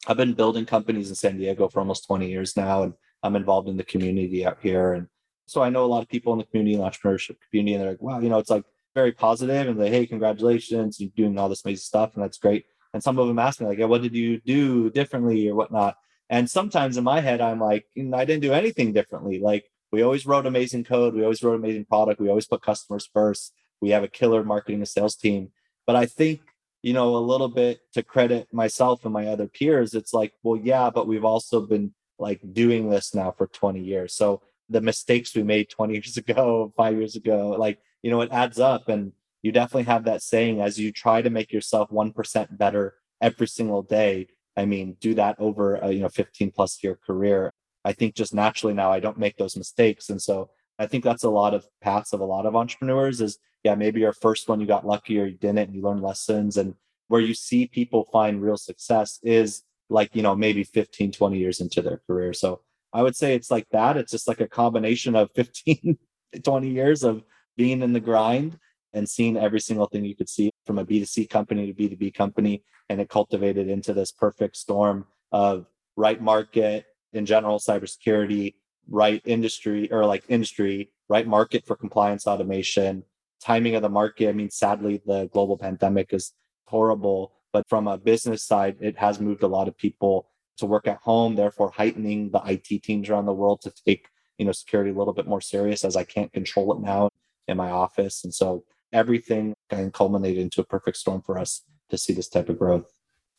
I've 0.06 0.16
been 0.16 0.34
building 0.34 0.64
companies 0.64 1.08
in 1.08 1.14
San 1.14 1.36
Diego 1.36 1.68
for 1.68 1.80
almost 1.80 2.06
20 2.06 2.28
years 2.28 2.56
now. 2.56 2.84
And 2.84 2.94
I'm 3.22 3.36
involved 3.36 3.68
in 3.68 3.76
the 3.76 3.84
community 3.84 4.46
out 4.46 4.58
here. 4.62 4.92
And 4.94 5.08
so 5.46 5.62
I 5.62 5.70
know 5.70 5.84
a 5.84 5.86
lot 5.86 6.02
of 6.02 6.08
people 6.08 6.32
in 6.32 6.38
the 6.38 6.44
community, 6.44 6.76
entrepreneurship 6.76 7.36
community, 7.50 7.74
and 7.74 7.82
they're 7.82 7.90
like, 7.92 8.02
wow, 8.02 8.20
you 8.20 8.28
know, 8.28 8.38
it's 8.38 8.50
like 8.50 8.64
very 8.94 9.12
positive 9.12 9.66
and 9.66 9.78
like, 9.78 9.92
hey, 9.92 10.06
congratulations, 10.06 11.00
you're 11.00 11.10
doing 11.16 11.38
all 11.38 11.48
this 11.48 11.64
amazing 11.64 11.80
stuff, 11.80 12.14
and 12.14 12.22
that's 12.22 12.38
great. 12.38 12.66
And 12.94 13.02
some 13.02 13.18
of 13.18 13.26
them 13.26 13.38
ask 13.38 13.60
me, 13.60 13.66
like, 13.66 13.78
yeah, 13.78 13.86
what 13.86 14.02
did 14.02 14.14
you 14.14 14.40
do 14.40 14.90
differently 14.90 15.48
or 15.48 15.54
whatnot? 15.54 15.96
And 16.30 16.48
sometimes 16.48 16.96
in 16.96 17.04
my 17.04 17.20
head, 17.20 17.40
I'm 17.40 17.60
like, 17.60 17.86
I 17.96 18.24
didn't 18.24 18.42
do 18.42 18.52
anything 18.52 18.92
differently. 18.92 19.40
Like, 19.40 19.64
we 19.90 20.02
always 20.02 20.26
wrote 20.26 20.46
amazing 20.46 20.84
code, 20.84 21.14
we 21.14 21.22
always 21.22 21.42
wrote 21.42 21.54
amazing 21.54 21.86
product, 21.86 22.20
we 22.20 22.28
always 22.28 22.46
put 22.46 22.62
customers 22.62 23.08
first. 23.12 23.52
We 23.80 23.90
have 23.90 24.02
a 24.02 24.08
killer 24.08 24.44
marketing 24.44 24.80
and 24.80 24.88
sales 24.88 25.16
team. 25.16 25.50
But 25.86 25.96
I 25.96 26.06
think 26.06 26.40
you 26.82 26.92
know, 26.92 27.16
a 27.16 27.18
little 27.18 27.48
bit 27.48 27.80
to 27.92 28.02
credit 28.02 28.52
myself 28.52 29.04
and 29.04 29.12
my 29.12 29.26
other 29.26 29.48
peers, 29.48 29.94
it's 29.94 30.12
like, 30.12 30.32
well, 30.42 30.60
yeah, 30.60 30.90
but 30.90 31.08
we've 31.08 31.24
also 31.24 31.60
been 31.60 31.92
like 32.18 32.40
doing 32.52 32.90
this 32.90 33.14
now 33.14 33.30
for 33.30 33.46
20 33.46 33.80
years. 33.80 34.14
So 34.14 34.42
the 34.68 34.80
mistakes 34.80 35.34
we 35.34 35.42
made 35.42 35.70
20 35.70 35.94
years 35.94 36.16
ago, 36.16 36.72
five 36.76 36.96
years 36.96 37.16
ago, 37.16 37.50
like, 37.58 37.78
you 38.02 38.10
know, 38.10 38.20
it 38.20 38.30
adds 38.32 38.58
up. 38.58 38.88
And 38.88 39.12
you 39.42 39.52
definitely 39.52 39.84
have 39.84 40.04
that 40.04 40.22
saying 40.22 40.60
as 40.60 40.78
you 40.78 40.92
try 40.92 41.22
to 41.22 41.30
make 41.30 41.52
yourself 41.52 41.90
1% 41.90 42.58
better 42.58 42.94
every 43.20 43.48
single 43.48 43.82
day. 43.82 44.28
I 44.56 44.64
mean, 44.64 44.96
do 45.00 45.14
that 45.14 45.36
over 45.38 45.76
a, 45.76 45.92
you 45.92 46.00
know, 46.00 46.08
15 46.08 46.52
plus 46.52 46.82
year 46.82 46.98
career. 47.06 47.52
I 47.84 47.92
think 47.92 48.14
just 48.14 48.34
naturally 48.34 48.74
now 48.74 48.90
I 48.92 49.00
don't 49.00 49.18
make 49.18 49.36
those 49.36 49.56
mistakes. 49.56 50.10
And 50.10 50.20
so 50.20 50.50
I 50.78 50.86
think 50.86 51.04
that's 51.04 51.24
a 51.24 51.30
lot 51.30 51.54
of 51.54 51.66
paths 51.80 52.12
of 52.12 52.20
a 52.20 52.24
lot 52.24 52.46
of 52.46 52.54
entrepreneurs 52.54 53.20
is 53.20 53.38
yeah, 53.64 53.74
maybe 53.74 54.00
your 54.00 54.12
first 54.12 54.48
one 54.48 54.60
you 54.60 54.66
got 54.66 54.86
lucky 54.86 55.18
or 55.20 55.26
you 55.26 55.36
didn't 55.36 55.58
and 55.58 55.74
you 55.74 55.82
learned 55.82 56.02
lessons. 56.02 56.56
And 56.56 56.74
where 57.08 57.20
you 57.20 57.34
see 57.34 57.66
people 57.66 58.08
find 58.12 58.42
real 58.42 58.56
success 58.56 59.18
is 59.22 59.62
like, 59.90 60.14
you 60.14 60.22
know, 60.22 60.36
maybe 60.36 60.62
15, 60.64 61.12
20 61.12 61.38
years 61.38 61.60
into 61.60 61.82
their 61.82 62.00
career. 62.06 62.32
So 62.32 62.60
I 62.92 63.02
would 63.02 63.16
say 63.16 63.34
it's 63.34 63.50
like 63.50 63.68
that. 63.70 63.96
It's 63.96 64.12
just 64.12 64.28
like 64.28 64.40
a 64.40 64.48
combination 64.48 65.16
of 65.16 65.30
15, 65.34 65.98
20 66.42 66.68
years 66.68 67.02
of 67.02 67.22
being 67.56 67.82
in 67.82 67.92
the 67.92 68.00
grind 68.00 68.58
and 68.92 69.08
seeing 69.08 69.36
every 69.36 69.60
single 69.60 69.86
thing 69.86 70.04
you 70.04 70.16
could 70.16 70.28
see 70.28 70.50
from 70.64 70.78
a 70.78 70.84
B2C 70.84 71.28
company 71.28 71.72
to 71.72 71.74
B2B 71.74 72.14
company. 72.14 72.62
And 72.88 73.00
it 73.00 73.08
cultivated 73.08 73.68
into 73.68 73.92
this 73.92 74.12
perfect 74.12 74.56
storm 74.56 75.06
of 75.32 75.66
right 75.96 76.20
market 76.22 76.86
in 77.12 77.26
general, 77.26 77.58
cybersecurity, 77.58 78.54
right 78.88 79.20
industry 79.26 79.90
or 79.92 80.06
like 80.06 80.24
industry, 80.28 80.90
right 81.08 81.26
market 81.26 81.66
for 81.66 81.76
compliance 81.76 82.26
automation, 82.26 83.02
timing 83.42 83.74
of 83.74 83.82
the 83.82 83.88
market. 83.88 84.28
I 84.28 84.32
mean, 84.32 84.50
sadly, 84.50 85.00
the 85.06 85.28
global 85.32 85.56
pandemic 85.56 86.12
is 86.12 86.32
horrible, 86.66 87.32
but 87.52 87.68
from 87.68 87.88
a 87.88 87.98
business 87.98 88.42
side, 88.42 88.76
it 88.80 88.98
has 88.98 89.20
moved 89.20 89.42
a 89.42 89.48
lot 89.48 89.68
of 89.68 89.76
people 89.76 90.28
to 90.58 90.66
work 90.66 90.86
at 90.86 90.98
home, 90.98 91.36
therefore 91.36 91.70
heightening 91.70 92.30
the 92.30 92.42
IT 92.44 92.82
teams 92.82 93.08
around 93.08 93.26
the 93.26 93.32
world 93.32 93.60
to 93.62 93.72
take, 93.86 94.08
you 94.38 94.44
know, 94.44 94.52
security 94.52 94.90
a 94.90 94.94
little 94.94 95.14
bit 95.14 95.26
more 95.26 95.40
serious 95.40 95.84
as 95.84 95.96
I 95.96 96.04
can't 96.04 96.32
control 96.32 96.72
it 96.72 96.80
now 96.80 97.08
in 97.46 97.56
my 97.56 97.70
office. 97.70 98.24
And 98.24 98.34
so 98.34 98.64
everything 98.92 99.54
kind 99.70 99.86
of 99.86 99.92
culminated 99.92 100.42
into 100.42 100.60
a 100.60 100.64
perfect 100.64 100.96
storm 100.96 101.22
for 101.22 101.38
us 101.38 101.62
to 101.90 101.96
see 101.96 102.12
this 102.12 102.28
type 102.28 102.48
of 102.48 102.58
growth. 102.58 102.92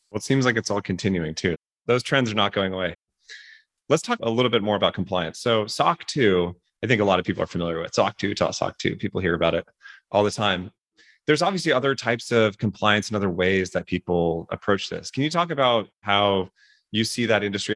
Well, 0.10 0.18
it 0.18 0.24
seems 0.24 0.46
like 0.46 0.58
it's 0.58 0.72
all 0.72 0.82
continuing 0.82 1.36
too. 1.36 1.56
Those 1.86 2.04
trends 2.04 2.32
are 2.32 2.36
not 2.36 2.54
going 2.54 2.74
away. 2.74 2.96
Let's 3.90 4.02
talk 4.02 4.20
a 4.22 4.30
little 4.30 4.52
bit 4.52 4.64
more 4.64 4.76
about 4.76 4.94
compliance. 4.94 5.40
So 5.40 5.68
SOC 5.68 6.06
2, 6.06 6.56
I 6.84 6.88
think 6.88 7.02
a 7.02 7.06
lot 7.06 7.20
of 7.20 7.26
people 7.26 7.44
are 7.44 7.48
familiar 7.48 7.82
with 7.82 7.94
SOC 7.94 8.18
2, 8.18 8.36
SOC 8.36 8.78
2. 8.78 8.96
People 8.96 9.20
hear 9.22 9.34
about 9.34 9.56
it 9.56 9.66
all 10.12 10.24
the 10.24 10.32
time. 10.32 10.72
There's 11.28 11.42
obviously 11.42 11.72
other 11.72 11.94
types 11.94 12.32
of 12.32 12.58
compliance 12.58 13.10
and 13.10 13.16
other 13.16 13.30
ways 13.30 13.70
that 13.72 13.86
people 13.86 14.48
approach 14.52 14.90
this. 14.90 15.12
Can 15.12 15.24
you 15.24 15.30
talk 15.30 15.52
about 15.52 15.90
how 16.02 16.50
you 16.92 17.04
see 17.04 17.26
that 17.28 17.44
industry, 17.44 17.76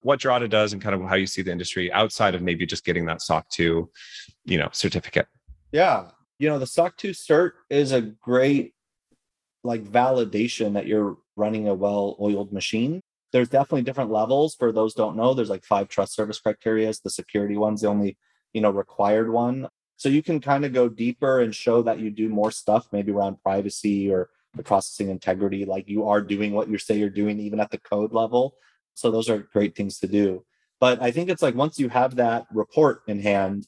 what 0.00 0.20
Drata 0.20 0.48
does, 0.48 0.72
and 0.72 0.80
kind 0.80 0.94
of 0.94 1.02
how 1.02 1.16
you 1.16 1.26
see 1.26 1.42
the 1.42 1.52
industry 1.52 1.92
outside 1.92 2.34
of 2.34 2.42
maybe 2.42 2.64
just 2.64 2.84
getting 2.84 3.04
that 3.06 3.20
SOC 3.20 3.48
2, 3.50 3.90
you 4.46 4.58
know, 4.58 4.68
certificate? 4.72 5.26
Yeah, 5.72 6.08
you 6.38 6.48
know, 6.48 6.58
the 6.58 6.66
SOC 6.66 6.96
2 6.96 7.10
cert 7.10 7.52
is 7.68 7.92
a 7.92 8.00
great 8.00 8.74
like 9.64 9.84
validation 9.84 10.74
that 10.74 10.86
you're 10.86 11.16
running 11.36 11.68
a 11.68 11.74
well-oiled 11.74 12.52
machine. 12.52 13.00
There's 13.32 13.48
definitely 13.48 13.82
different 13.82 14.10
levels 14.12 14.54
for 14.54 14.70
those 14.72 14.94
don't 14.94 15.16
know. 15.16 15.34
There's 15.34 15.50
like 15.50 15.64
five 15.64 15.88
trust 15.88 16.14
service 16.14 16.38
criteria. 16.38 16.92
The 17.02 17.10
security 17.10 17.56
one's 17.56 17.80
the 17.80 17.88
only, 17.88 18.16
you 18.52 18.60
know, 18.60 18.70
required 18.70 19.30
one. 19.30 19.68
So 19.96 20.08
you 20.08 20.22
can 20.22 20.40
kind 20.40 20.64
of 20.64 20.72
go 20.72 20.88
deeper 20.88 21.40
and 21.40 21.54
show 21.54 21.82
that 21.82 22.00
you 22.00 22.10
do 22.10 22.28
more 22.28 22.50
stuff, 22.50 22.88
maybe 22.92 23.12
around 23.12 23.42
privacy 23.42 24.10
or 24.10 24.30
the 24.54 24.62
processing 24.62 25.08
integrity, 25.08 25.64
like 25.64 25.88
you 25.88 26.06
are 26.06 26.20
doing 26.20 26.52
what 26.52 26.68
you 26.68 26.78
say 26.78 26.96
you're 26.96 27.10
doing, 27.10 27.38
even 27.40 27.60
at 27.60 27.70
the 27.70 27.78
code 27.78 28.12
level. 28.12 28.56
So 28.94 29.10
those 29.10 29.28
are 29.28 29.38
great 29.38 29.74
things 29.74 29.98
to 30.00 30.06
do. 30.06 30.44
But 30.80 31.02
I 31.02 31.10
think 31.10 31.30
it's 31.30 31.42
like 31.42 31.54
once 31.54 31.78
you 31.78 31.88
have 31.88 32.16
that 32.16 32.46
report 32.52 33.02
in 33.06 33.20
hand, 33.20 33.66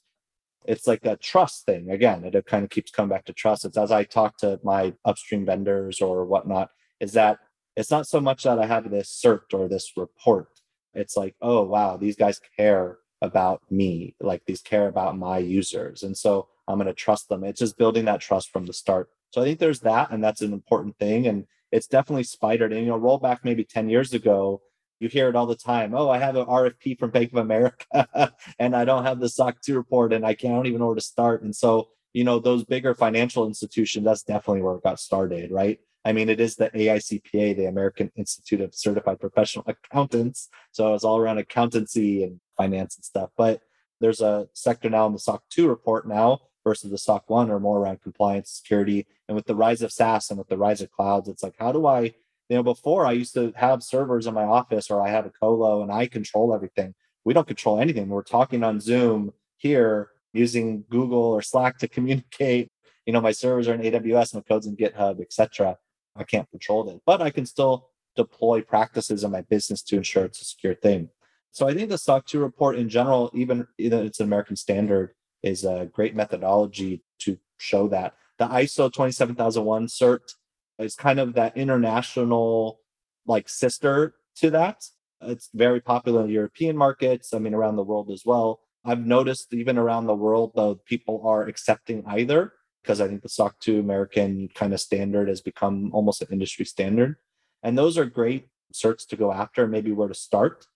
it's 0.64 0.86
like 0.86 1.04
a 1.04 1.16
trust 1.16 1.64
thing. 1.64 1.90
Again, 1.90 2.24
it 2.24 2.46
kind 2.46 2.64
of 2.64 2.70
keeps 2.70 2.90
coming 2.90 3.10
back 3.10 3.24
to 3.26 3.32
trust. 3.32 3.64
It's 3.64 3.78
as 3.78 3.92
I 3.92 4.04
talk 4.04 4.36
to 4.38 4.60
my 4.64 4.94
upstream 5.04 5.46
vendors 5.46 6.00
or 6.00 6.24
whatnot, 6.24 6.70
is 7.00 7.12
that 7.12 7.38
it's 7.76 7.90
not 7.90 8.06
so 8.06 8.20
much 8.20 8.42
that 8.44 8.58
I 8.58 8.66
have 8.66 8.90
this 8.90 9.20
cert 9.24 9.52
or 9.52 9.68
this 9.68 9.92
report. 9.96 10.48
It's 10.94 11.16
like, 11.16 11.36
oh 11.40 11.62
wow, 11.62 11.96
these 11.96 12.16
guys 12.16 12.40
care 12.56 12.98
about 13.22 13.62
me 13.70 14.14
like 14.20 14.42
these 14.46 14.60
care 14.60 14.88
about 14.88 15.16
my 15.16 15.38
users 15.38 16.02
and 16.02 16.16
so 16.16 16.48
i'm 16.68 16.78
going 16.78 16.86
to 16.86 16.92
trust 16.92 17.28
them. 17.28 17.44
It's 17.44 17.60
just 17.60 17.78
building 17.78 18.06
that 18.06 18.20
trust 18.20 18.50
from 18.50 18.66
the 18.66 18.72
start. 18.72 19.08
So 19.30 19.40
i 19.40 19.44
think 19.44 19.58
there's 19.58 19.80
that 19.80 20.10
and 20.10 20.22
that's 20.22 20.42
an 20.42 20.52
important 20.52 20.98
thing 20.98 21.26
and 21.26 21.46
it's 21.72 21.86
definitely 21.86 22.24
spidered 22.24 22.72
and 22.72 22.82
you 22.82 22.88
know 22.88 22.96
roll 22.96 23.18
back 23.18 23.44
maybe 23.44 23.64
10 23.64 23.88
years 23.88 24.12
ago 24.14 24.62
you 25.00 25.08
hear 25.08 25.28
it 25.28 25.36
all 25.36 25.46
the 25.46 25.56
time 25.56 25.94
oh 25.94 26.08
i 26.08 26.18
have 26.18 26.36
an 26.36 26.46
rfp 26.46 26.98
from 26.98 27.10
bank 27.10 27.32
of 27.32 27.38
america 27.38 28.32
and 28.58 28.74
i 28.74 28.84
don't 28.84 29.04
have 29.04 29.20
the 29.20 29.28
soc 29.28 29.60
2 29.60 29.74
report 29.74 30.12
and 30.12 30.24
i 30.24 30.32
can't 30.32 30.66
even 30.66 30.80
know 30.80 30.86
where 30.86 30.94
to 30.94 31.00
start. 31.00 31.42
And 31.42 31.54
so 31.54 31.88
you 32.12 32.24
know 32.24 32.38
those 32.38 32.64
bigger 32.64 32.94
financial 32.94 33.46
institutions 33.46 34.04
that's 34.04 34.22
definitely 34.22 34.62
where 34.62 34.76
it 34.76 34.82
got 34.82 35.00
started 35.00 35.50
right? 35.50 35.78
I 36.06 36.12
mean, 36.12 36.28
it 36.28 36.38
is 36.38 36.54
the 36.54 36.70
AICPA, 36.70 37.56
the 37.56 37.64
American 37.64 38.12
Institute 38.14 38.60
of 38.60 38.72
Certified 38.76 39.18
Professional 39.18 39.64
Accountants. 39.66 40.48
So 40.70 40.94
it's 40.94 41.02
all 41.02 41.18
around 41.18 41.38
accountancy 41.38 42.22
and 42.22 42.38
finance 42.56 42.96
and 42.96 43.04
stuff. 43.04 43.30
But 43.36 43.60
there's 44.00 44.20
a 44.20 44.48
sector 44.52 44.90
now 44.90 45.06
in 45.06 45.12
the 45.12 45.18
SOC 45.18 45.42
2 45.50 45.68
report 45.68 46.06
now 46.06 46.40
versus 46.64 46.90
the 46.90 46.98
SOC 46.98 47.28
1 47.30 47.50
or 47.50 47.60
more 47.60 47.78
around 47.78 48.02
compliance, 48.02 48.50
security. 48.50 49.06
And 49.28 49.36
with 49.36 49.46
the 49.46 49.54
rise 49.54 49.82
of 49.82 49.92
SaaS 49.92 50.30
and 50.30 50.38
with 50.38 50.48
the 50.48 50.58
rise 50.58 50.80
of 50.80 50.90
clouds, 50.90 51.28
it's 51.28 51.42
like, 51.42 51.54
how 51.58 51.72
do 51.72 51.86
I, 51.86 52.00
you 52.48 52.56
know, 52.56 52.62
before 52.62 53.06
I 53.06 53.12
used 53.12 53.34
to 53.34 53.52
have 53.56 53.82
servers 53.82 54.26
in 54.26 54.34
my 54.34 54.44
office 54.44 54.90
or 54.90 55.00
I 55.00 55.10
have 55.10 55.26
a 55.26 55.30
colo 55.30 55.82
and 55.82 55.90
I 55.90 56.06
control 56.06 56.54
everything. 56.54 56.94
We 57.24 57.34
don't 57.34 57.46
control 57.46 57.80
anything. 57.80 58.08
We're 58.08 58.22
talking 58.22 58.62
on 58.62 58.80
Zoom 58.80 59.32
here 59.56 60.10
using 60.32 60.84
Google 60.90 61.22
or 61.22 61.42
Slack 61.42 61.78
to 61.78 61.88
communicate. 61.96 62.68
You 63.06 63.12
know, 63.12 63.20
my 63.20 63.32
servers 63.32 63.68
are 63.68 63.74
in 63.74 63.80
AWS, 63.80 64.34
my 64.34 64.40
code's 64.40 64.66
in 64.66 64.76
GitHub, 64.76 65.20
etc. 65.20 65.76
I 66.16 66.24
can't 66.24 66.50
control 66.50 66.88
it, 66.88 67.00
but 67.06 67.22
I 67.22 67.30
can 67.30 67.46
still 67.46 67.90
deploy 68.16 68.62
practices 68.62 69.22
in 69.22 69.30
my 69.30 69.42
business 69.42 69.82
to 69.82 69.96
ensure 69.96 70.24
it's 70.24 70.40
a 70.40 70.44
secure 70.44 70.74
thing. 70.74 71.10
So 71.52 71.66
I 71.66 71.74
think 71.74 71.88
the 71.88 71.98
SOC 71.98 72.26
2 72.26 72.38
report 72.38 72.76
in 72.76 72.88
general, 72.88 73.30
even 73.34 73.66
it's 73.78 74.20
an 74.20 74.26
American 74.26 74.56
standard, 74.56 75.14
is 75.42 75.64
a 75.64 75.88
great 75.92 76.14
methodology 76.14 77.02
to 77.20 77.38
show 77.58 77.88
that. 77.88 78.14
The 78.38 78.46
ISO 78.46 78.92
27001 78.92 79.86
cert 79.86 80.34
is 80.78 80.94
kind 80.94 81.18
of 81.18 81.34
that 81.34 81.56
international 81.56 82.80
like 83.26 83.48
sister 83.48 84.14
to 84.36 84.50
that. 84.50 84.84
It's 85.22 85.48
very 85.54 85.80
popular 85.80 86.24
in 86.24 86.30
European 86.30 86.76
markets, 86.76 87.32
I 87.32 87.38
mean 87.38 87.54
around 87.54 87.76
the 87.76 87.82
world 87.82 88.10
as 88.10 88.22
well. 88.26 88.60
I've 88.84 89.06
noticed 89.06 89.54
even 89.54 89.78
around 89.78 90.06
the 90.06 90.14
world 90.14 90.52
though 90.54 90.74
people 90.74 91.22
are 91.24 91.46
accepting 91.46 92.04
either 92.06 92.52
because 92.82 93.00
I 93.00 93.08
think 93.08 93.22
the 93.22 93.28
SOC 93.28 93.58
2 93.60 93.80
American 93.80 94.48
kind 94.54 94.72
of 94.72 94.80
standard 94.80 95.28
has 95.28 95.40
become 95.40 95.90
almost 95.92 96.22
an 96.22 96.28
industry 96.30 96.64
standard. 96.64 97.16
And 97.62 97.76
those 97.76 97.98
are 97.98 98.04
great 98.04 98.46
certs 98.72 99.06
to 99.08 99.16
go 99.16 99.32
after, 99.32 99.66
maybe 99.66 99.90
where 99.90 100.06
to 100.06 100.14
start. 100.14 100.66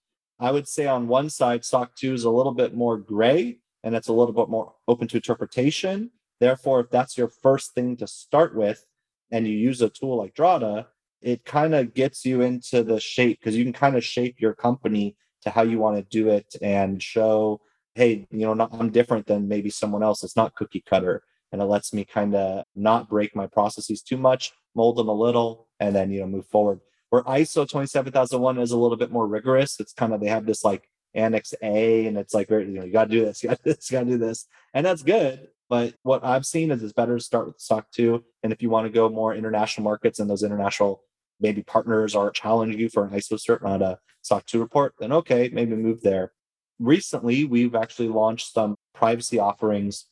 I 0.40 0.50
would 0.50 0.66
say 0.66 0.86
on 0.86 1.06
one 1.06 1.28
side, 1.28 1.64
SOC 1.64 1.94
2 1.96 2.14
is 2.14 2.24
a 2.24 2.30
little 2.30 2.54
bit 2.54 2.74
more 2.74 2.96
gray 2.96 3.58
and 3.84 3.94
it's 3.94 4.08
a 4.08 4.12
little 4.12 4.32
bit 4.32 4.48
more 4.48 4.74
open 4.88 5.06
to 5.08 5.16
interpretation. 5.16 6.10
Therefore, 6.40 6.80
if 6.80 6.90
that's 6.90 7.18
your 7.18 7.28
first 7.28 7.74
thing 7.74 7.96
to 7.98 8.06
start 8.06 8.56
with 8.56 8.84
and 9.30 9.46
you 9.46 9.52
use 9.52 9.82
a 9.82 9.90
tool 9.90 10.16
like 10.16 10.34
Drata, 10.34 10.86
it 11.20 11.44
kind 11.44 11.74
of 11.74 11.92
gets 11.92 12.24
you 12.24 12.40
into 12.40 12.82
the 12.82 12.98
shape 12.98 13.38
because 13.38 13.54
you 13.54 13.64
can 13.64 13.74
kind 13.74 13.96
of 13.96 14.04
shape 14.04 14.40
your 14.40 14.54
company 14.54 15.16
to 15.42 15.50
how 15.50 15.62
you 15.62 15.78
want 15.78 15.96
to 15.96 16.02
do 16.02 16.30
it 16.30 16.56
and 16.62 17.02
show, 17.02 17.60
hey, 17.94 18.26
you 18.30 18.46
know, 18.46 18.54
not, 18.54 18.70
I'm 18.72 18.90
different 18.90 19.26
than 19.26 19.46
maybe 19.46 19.68
someone 19.68 20.02
else. 20.02 20.24
It's 20.24 20.36
not 20.36 20.54
cookie 20.54 20.82
cutter 20.86 21.22
and 21.52 21.60
it 21.60 21.66
lets 21.66 21.92
me 21.92 22.04
kind 22.04 22.34
of 22.34 22.64
not 22.74 23.08
break 23.08 23.34
my 23.34 23.46
processes 23.46 24.02
too 24.02 24.16
much, 24.16 24.52
mold 24.74 24.96
them 24.96 25.08
a 25.08 25.14
little, 25.14 25.68
and 25.80 25.94
then 25.94 26.10
you 26.10 26.20
know 26.20 26.26
move 26.26 26.46
forward. 26.46 26.80
Where 27.10 27.22
ISO 27.22 27.68
27001 27.68 28.58
is 28.58 28.70
a 28.70 28.78
little 28.78 28.96
bit 28.96 29.10
more 29.10 29.26
rigorous. 29.26 29.78
It's 29.80 29.92
kind 29.92 30.14
of 30.14 30.20
they 30.20 30.28
have 30.28 30.46
this 30.46 30.64
like 30.64 30.88
Annex 31.14 31.54
A, 31.62 32.06
and 32.06 32.16
it's 32.16 32.34
like 32.34 32.50
you 32.50 32.66
know 32.66 32.84
you 32.84 32.92
got 32.92 33.04
to 33.04 33.10
do 33.10 33.24
this, 33.24 33.42
you 33.42 33.48
got 33.48 33.58
to 33.58 33.64
do 33.64 33.74
this, 33.74 33.90
you 33.90 33.98
got 33.98 34.04
to 34.04 34.10
do 34.10 34.18
this, 34.18 34.46
and 34.74 34.86
that's 34.86 35.02
good. 35.02 35.48
But 35.68 35.94
what 36.02 36.24
I've 36.24 36.46
seen 36.46 36.70
is 36.70 36.82
it's 36.82 36.92
better 36.92 37.18
to 37.18 37.22
start 37.22 37.46
with 37.46 37.60
SOC 37.60 37.90
2, 37.92 38.24
and 38.42 38.52
if 38.52 38.62
you 38.62 38.70
want 38.70 38.86
to 38.86 38.92
go 38.92 39.08
more 39.08 39.34
international 39.34 39.84
markets 39.84 40.18
and 40.18 40.28
those 40.28 40.42
international 40.42 41.02
maybe 41.40 41.62
partners 41.62 42.14
are 42.14 42.30
challenging 42.30 42.78
you 42.78 42.88
for 42.88 43.04
an 43.04 43.10
ISO 43.10 43.34
cert, 43.34 43.62
not 43.62 43.82
a 43.82 43.98
SOC 44.22 44.46
2 44.46 44.60
report, 44.60 44.94
then 44.98 45.12
okay, 45.12 45.50
maybe 45.52 45.74
move 45.74 46.02
there. 46.02 46.32
recently, 46.78 47.44
we've 47.44 47.74
actually 47.74 48.08
launched 48.08 48.52
some 48.52 48.76
privacy 48.94 49.38
offerings 49.38 50.06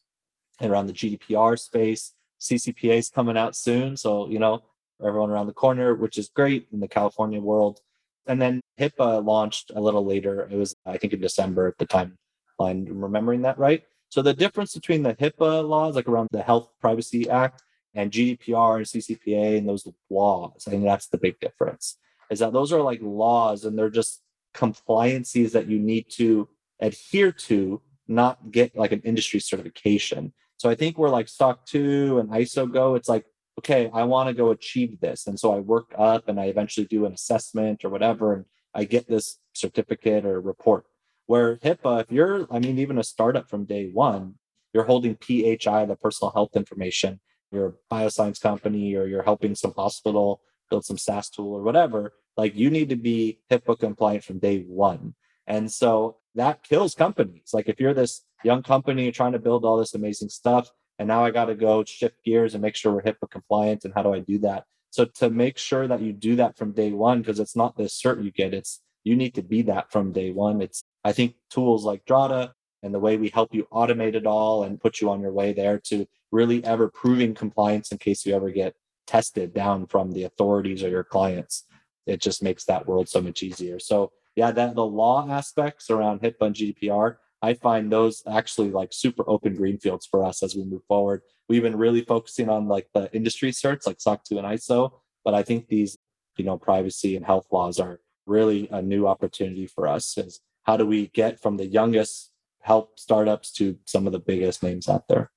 around 0.60 0.86
the 0.86 0.92
GDPR 0.92 1.58
space. 1.58 2.12
CCPA 2.40 2.98
is 2.98 3.08
coming 3.08 3.36
out 3.36 3.56
soon. 3.56 3.96
So, 3.96 4.28
you 4.28 4.38
know, 4.38 4.62
everyone 5.04 5.30
around 5.30 5.46
the 5.46 5.52
corner, 5.52 5.94
which 5.94 6.18
is 6.18 6.28
great 6.28 6.66
in 6.72 6.80
the 6.80 6.88
California 6.88 7.40
world. 7.40 7.80
And 8.26 8.40
then 8.40 8.60
HIPAA 8.78 9.24
launched 9.24 9.72
a 9.74 9.80
little 9.80 10.04
later. 10.04 10.48
It 10.50 10.56
was, 10.56 10.74
I 10.84 10.98
think, 10.98 11.12
in 11.12 11.20
December 11.20 11.66
at 11.66 11.78
the 11.78 11.86
time. 11.86 12.18
I'm 12.60 12.84
remembering 12.86 13.42
that 13.42 13.58
right. 13.58 13.84
So 14.10 14.22
the 14.22 14.34
difference 14.34 14.74
between 14.74 15.02
the 15.02 15.14
HIPAA 15.14 15.68
laws, 15.68 15.94
like 15.94 16.08
around 16.08 16.28
the 16.32 16.42
Health 16.42 16.70
Privacy 16.80 17.28
Act, 17.28 17.62
and 17.94 18.10
GDPR 18.10 18.76
and 18.76 18.86
CCPA 18.86 19.58
and 19.58 19.68
those 19.68 19.88
laws, 20.10 20.64
I 20.66 20.70
think 20.70 20.84
that's 20.84 21.08
the 21.08 21.18
big 21.18 21.40
difference. 21.40 21.96
Is 22.30 22.40
that 22.40 22.52
those 22.52 22.72
are 22.72 22.82
like 22.82 23.00
laws 23.02 23.64
and 23.64 23.78
they're 23.78 23.90
just 23.90 24.22
compliances 24.54 25.52
that 25.52 25.68
you 25.68 25.78
need 25.78 26.06
to 26.10 26.48
adhere 26.80 27.32
to, 27.32 27.80
not 28.06 28.50
get 28.50 28.76
like 28.76 28.92
an 28.92 29.00
industry 29.04 29.40
certification. 29.40 30.32
So 30.58 30.68
I 30.68 30.74
think 30.74 30.98
we're 30.98 31.08
like 31.08 31.28
SOC 31.28 31.64
2 31.66 32.18
and 32.18 32.30
ISO 32.30 32.70
Go. 32.70 32.94
It's 32.94 33.08
like, 33.08 33.24
okay, 33.58 33.90
I 33.92 34.04
want 34.04 34.28
to 34.28 34.34
go 34.34 34.50
achieve 34.50 35.00
this. 35.00 35.26
And 35.26 35.38
so 35.38 35.52
I 35.52 35.58
work 35.58 35.92
up 35.98 36.28
and 36.28 36.40
I 36.40 36.44
eventually 36.44 36.86
do 36.86 37.04
an 37.06 37.12
assessment 37.12 37.84
or 37.84 37.90
whatever, 37.90 38.34
and 38.34 38.44
I 38.74 38.84
get 38.84 39.08
this 39.08 39.38
certificate 39.52 40.24
or 40.24 40.40
report. 40.40 40.84
Where 41.26 41.56
HIPAA, 41.56 42.02
if 42.02 42.12
you're, 42.12 42.46
I 42.50 42.58
mean, 42.58 42.78
even 42.78 42.98
a 42.98 43.04
startup 43.04 43.50
from 43.50 43.64
day 43.64 43.90
one, 43.92 44.36
you're 44.72 44.84
holding 44.84 45.16
PHI, 45.16 45.84
the 45.84 45.98
personal 46.00 46.30
health 46.30 46.50
information, 46.54 47.20
you're 47.50 47.74
a 47.90 47.94
bioscience 47.94 48.40
company 48.40 48.94
or 48.94 49.06
you're 49.06 49.22
helping 49.22 49.54
some 49.54 49.74
hospital 49.76 50.40
build 50.70 50.84
some 50.84 50.98
SaaS 50.98 51.30
tool 51.30 51.52
or 51.52 51.62
whatever, 51.62 52.12
like 52.36 52.54
you 52.54 52.70
need 52.70 52.88
to 52.90 52.96
be 52.96 53.40
HIPAA 53.50 53.78
compliant 53.78 54.24
from 54.24 54.38
day 54.38 54.60
one. 54.66 55.14
And 55.46 55.70
so 55.72 56.18
that 56.34 56.62
kills 56.62 56.94
companies. 56.94 57.50
Like 57.52 57.68
if 57.68 57.80
you're 57.80 57.94
this 57.94 58.22
young 58.44 58.62
company 58.62 59.10
trying 59.10 59.32
to 59.32 59.38
build 59.38 59.64
all 59.64 59.78
this 59.78 59.94
amazing 59.94 60.28
stuff, 60.28 60.70
and 60.98 61.06
now 61.06 61.24
I 61.24 61.30
got 61.30 61.46
to 61.46 61.54
go 61.54 61.84
shift 61.84 62.24
gears 62.24 62.54
and 62.54 62.62
make 62.62 62.74
sure 62.74 62.92
we're 62.92 63.02
HIPAA 63.02 63.30
compliant. 63.30 63.84
And 63.84 63.94
how 63.94 64.02
do 64.02 64.12
I 64.12 64.20
do 64.20 64.38
that? 64.38 64.64
So 64.90 65.04
to 65.04 65.30
make 65.30 65.58
sure 65.58 65.86
that 65.86 66.00
you 66.00 66.12
do 66.12 66.36
that 66.36 66.56
from 66.56 66.72
day 66.72 66.92
one, 66.92 67.20
because 67.20 67.38
it's 67.38 67.56
not 67.56 67.76
this 67.76 68.00
cert 68.00 68.22
you 68.24 68.30
get, 68.30 68.54
it's 68.54 68.80
you 69.04 69.16
need 69.16 69.34
to 69.34 69.42
be 69.42 69.62
that 69.62 69.92
from 69.92 70.12
day 70.12 70.32
one. 70.32 70.60
It's 70.60 70.82
I 71.04 71.12
think 71.12 71.34
tools 71.50 71.84
like 71.84 72.04
Drata 72.04 72.52
and 72.82 72.94
the 72.94 72.98
way 72.98 73.16
we 73.16 73.28
help 73.28 73.54
you 73.54 73.66
automate 73.72 74.14
it 74.14 74.26
all 74.26 74.64
and 74.64 74.80
put 74.80 75.00
you 75.00 75.10
on 75.10 75.20
your 75.20 75.32
way 75.32 75.52
there 75.52 75.78
to 75.84 76.06
really 76.32 76.64
ever 76.64 76.88
proving 76.88 77.34
compliance 77.34 77.92
in 77.92 77.98
case 77.98 78.26
you 78.26 78.34
ever 78.34 78.50
get 78.50 78.74
tested 79.06 79.54
down 79.54 79.86
from 79.86 80.12
the 80.12 80.24
authorities 80.24 80.82
or 80.82 80.88
your 80.88 81.04
clients. 81.04 81.64
It 82.06 82.20
just 82.20 82.42
makes 82.42 82.64
that 82.64 82.86
world 82.86 83.08
so 83.08 83.20
much 83.20 83.42
easier. 83.42 83.78
So 83.78 84.12
yeah, 84.36 84.50
that 84.52 84.74
the 84.74 84.84
law 84.84 85.28
aspects 85.28 85.90
around 85.90 86.20
HIPAA 86.20 86.42
and 86.42 86.54
GDPR, 86.54 87.16
I 87.42 87.54
find 87.54 87.90
those 87.90 88.22
actually 88.28 88.70
like 88.70 88.90
super 88.92 89.24
open 89.28 89.54
greenfields 89.54 90.06
for 90.06 90.24
us 90.24 90.42
as 90.42 90.56
we 90.56 90.64
move 90.64 90.82
forward. 90.88 91.22
We've 91.48 91.62
been 91.62 91.76
really 91.76 92.02
focusing 92.02 92.48
on 92.48 92.68
like 92.68 92.88
the 92.94 93.14
industry 93.14 93.52
certs 93.52 93.86
like 93.86 94.00
SOC 94.00 94.24
2 94.24 94.38
and 94.38 94.46
ISO, 94.46 94.90
but 95.24 95.34
I 95.34 95.42
think 95.42 95.68
these, 95.68 95.96
you 96.36 96.44
know, 96.44 96.58
privacy 96.58 97.16
and 97.16 97.24
health 97.24 97.46
laws 97.52 97.78
are 97.78 98.00
really 98.26 98.68
a 98.70 98.82
new 98.82 99.06
opportunity 99.06 99.66
for 99.66 99.86
us 99.86 100.18
is 100.18 100.40
how 100.64 100.76
do 100.76 100.86
we 100.86 101.08
get 101.08 101.40
from 101.40 101.56
the 101.56 101.66
youngest 101.66 102.30
help 102.60 102.98
startups 102.98 103.50
to 103.52 103.78
some 103.86 104.06
of 104.06 104.12
the 104.12 104.18
biggest 104.18 104.62
names 104.62 104.88
out 104.88 105.08
there. 105.08 105.30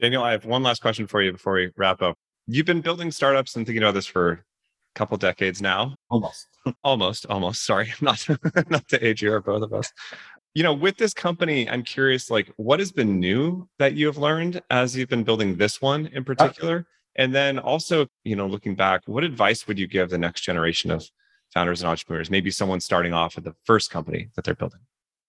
Daniel, 0.00 0.22
I 0.22 0.32
have 0.32 0.44
one 0.44 0.62
last 0.62 0.82
question 0.82 1.06
for 1.06 1.22
you 1.22 1.32
before 1.32 1.54
we 1.54 1.70
wrap 1.76 2.02
up. 2.02 2.16
You've 2.46 2.66
been 2.66 2.82
building 2.82 3.10
startups 3.10 3.56
and 3.56 3.66
thinking 3.66 3.82
about 3.82 3.94
this 3.94 4.06
for 4.06 4.30
a 4.32 4.38
couple 4.94 5.16
decades 5.16 5.60
now. 5.60 5.96
Almost. 6.10 6.46
almost, 6.84 7.26
almost. 7.26 7.64
Sorry, 7.64 7.92
not 8.00 8.26
not 8.68 8.86
to 8.88 9.06
age 9.06 9.22
you 9.22 9.32
or 9.32 9.40
both 9.40 9.62
of 9.62 9.72
us. 9.72 9.92
You 10.58 10.64
know, 10.64 10.74
with 10.74 10.96
this 10.96 11.14
company, 11.14 11.70
I'm 11.70 11.84
curious, 11.84 12.32
like, 12.32 12.50
what 12.56 12.80
has 12.80 12.90
been 12.90 13.20
new 13.20 13.68
that 13.78 13.94
you 13.94 14.06
have 14.06 14.18
learned 14.18 14.60
as 14.70 14.96
you've 14.96 15.08
been 15.08 15.22
building 15.22 15.54
this 15.54 15.80
one 15.80 16.06
in 16.06 16.22
uh, 16.22 16.24
particular? 16.24 16.84
And 17.14 17.32
then 17.32 17.60
also, 17.60 18.08
you 18.24 18.34
know, 18.34 18.48
looking 18.48 18.74
back, 18.74 19.02
what 19.06 19.22
advice 19.22 19.68
would 19.68 19.78
you 19.78 19.86
give 19.86 20.10
the 20.10 20.18
next 20.18 20.40
generation 20.40 20.90
of 20.90 21.08
founders 21.54 21.80
and 21.80 21.88
entrepreneurs? 21.88 22.28
Maybe 22.28 22.50
someone 22.50 22.80
starting 22.80 23.12
off 23.12 23.38
at 23.38 23.44
the 23.44 23.54
first 23.66 23.92
company 23.92 24.30
that 24.34 24.44
they're 24.44 24.56
building. 24.56 24.80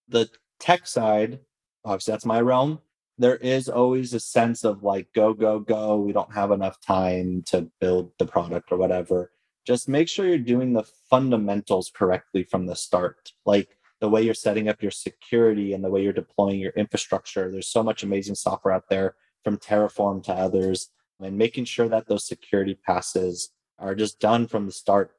The 0.08 0.32
tech 0.60 0.88
side, 0.88 1.42
obviously 1.86 2.14
that's 2.14 2.26
my 2.26 2.42
realm. 2.42 2.80
There 3.20 3.38
is 3.38 3.70
always 3.70 4.16
a 4.16 4.20
sense 4.20 4.64
of 4.64 4.82
like, 4.82 5.10
go, 5.14 5.36
go, 5.36 5.60
go. 5.60 5.98
We 5.98 6.12
don't 6.12 6.34
have 6.34 6.50
enough 6.50 6.82
time 6.82 7.44
to 7.50 7.70
build 7.80 8.14
the 8.18 8.26
product 8.26 8.72
or 8.72 8.80
whatever. 8.80 9.30
Just 9.64 9.88
make 9.88 10.08
sure 10.08 10.26
you're 10.26 10.40
doing 10.40 10.74
the 10.74 10.90
fundamentals 11.08 11.92
correctly 11.94 12.42
from 12.42 12.66
the 12.66 12.76
start. 12.76 13.34
Like 13.46 13.78
the 14.02 14.10
way 14.10 14.22
you're 14.22 14.34
setting 14.34 14.70
up 14.70 14.82
your 14.82 14.92
security 14.92 15.74
and 15.74 15.84
the 15.84 15.90
way 15.90 16.02
you're 16.02 16.14
deploying 16.14 16.60
your 16.60 16.72
infrastructure. 16.72 17.52
There's 17.52 17.72
so 17.72 17.84
much 17.84 18.04
amazing 18.04 18.36
software 18.36 18.74
out 18.74 18.90
there 18.90 19.16
from 19.44 19.58
Terraform 19.58 20.24
to 20.24 20.34
others, 20.34 20.90
and 21.22 21.38
making 21.38 21.66
sure 21.66 21.90
that 21.90 22.08
those 22.08 22.28
security 22.28 22.76
passes 22.76 23.50
are 23.78 23.96
just 23.96 24.20
done 24.20 24.48
from 24.48 24.66
the 24.66 24.72
start. 24.72 25.12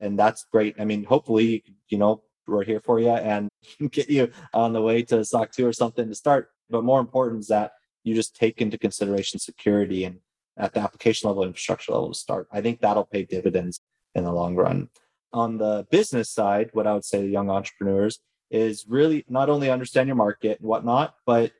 And 0.00 0.18
that's 0.18 0.46
great. 0.50 0.76
I 0.78 0.84
mean, 0.84 1.04
hopefully, 1.04 1.64
you 1.88 1.98
know, 1.98 2.22
we're 2.46 2.64
here 2.64 2.80
for 2.80 2.98
you 2.98 3.10
and 3.10 3.48
get 3.90 4.10
you 4.10 4.30
on 4.52 4.72
the 4.72 4.82
way 4.82 5.02
to 5.02 5.24
SOC 5.24 5.52
2 5.52 5.66
or 5.66 5.72
something 5.72 6.08
to 6.08 6.14
start. 6.14 6.50
But 6.70 6.84
more 6.84 7.00
important 7.00 7.40
is 7.40 7.48
that 7.48 7.72
you 8.02 8.14
just 8.14 8.34
take 8.34 8.60
into 8.60 8.78
consideration 8.78 9.38
security 9.38 10.04
and 10.04 10.18
at 10.56 10.74
the 10.74 10.80
application 10.80 11.28
level, 11.28 11.44
infrastructure 11.44 11.92
level 11.92 12.12
to 12.12 12.18
start. 12.18 12.48
I 12.52 12.60
think 12.60 12.80
that'll 12.80 13.04
pay 13.04 13.24
dividends 13.24 13.80
in 14.14 14.24
the 14.24 14.32
long 14.32 14.54
run. 14.54 14.88
On 15.32 15.58
the 15.58 15.86
business 15.90 16.30
side, 16.30 16.70
what 16.72 16.86
I 16.86 16.94
would 16.94 17.04
say 17.04 17.22
to 17.22 17.28
young 17.28 17.50
entrepreneurs 17.50 18.20
is 18.50 18.84
really 18.86 19.24
not 19.28 19.48
only 19.48 19.70
understand 19.70 20.06
your 20.08 20.16
market 20.16 20.60
and 20.60 20.68
whatnot, 20.68 21.14
but 21.26 21.52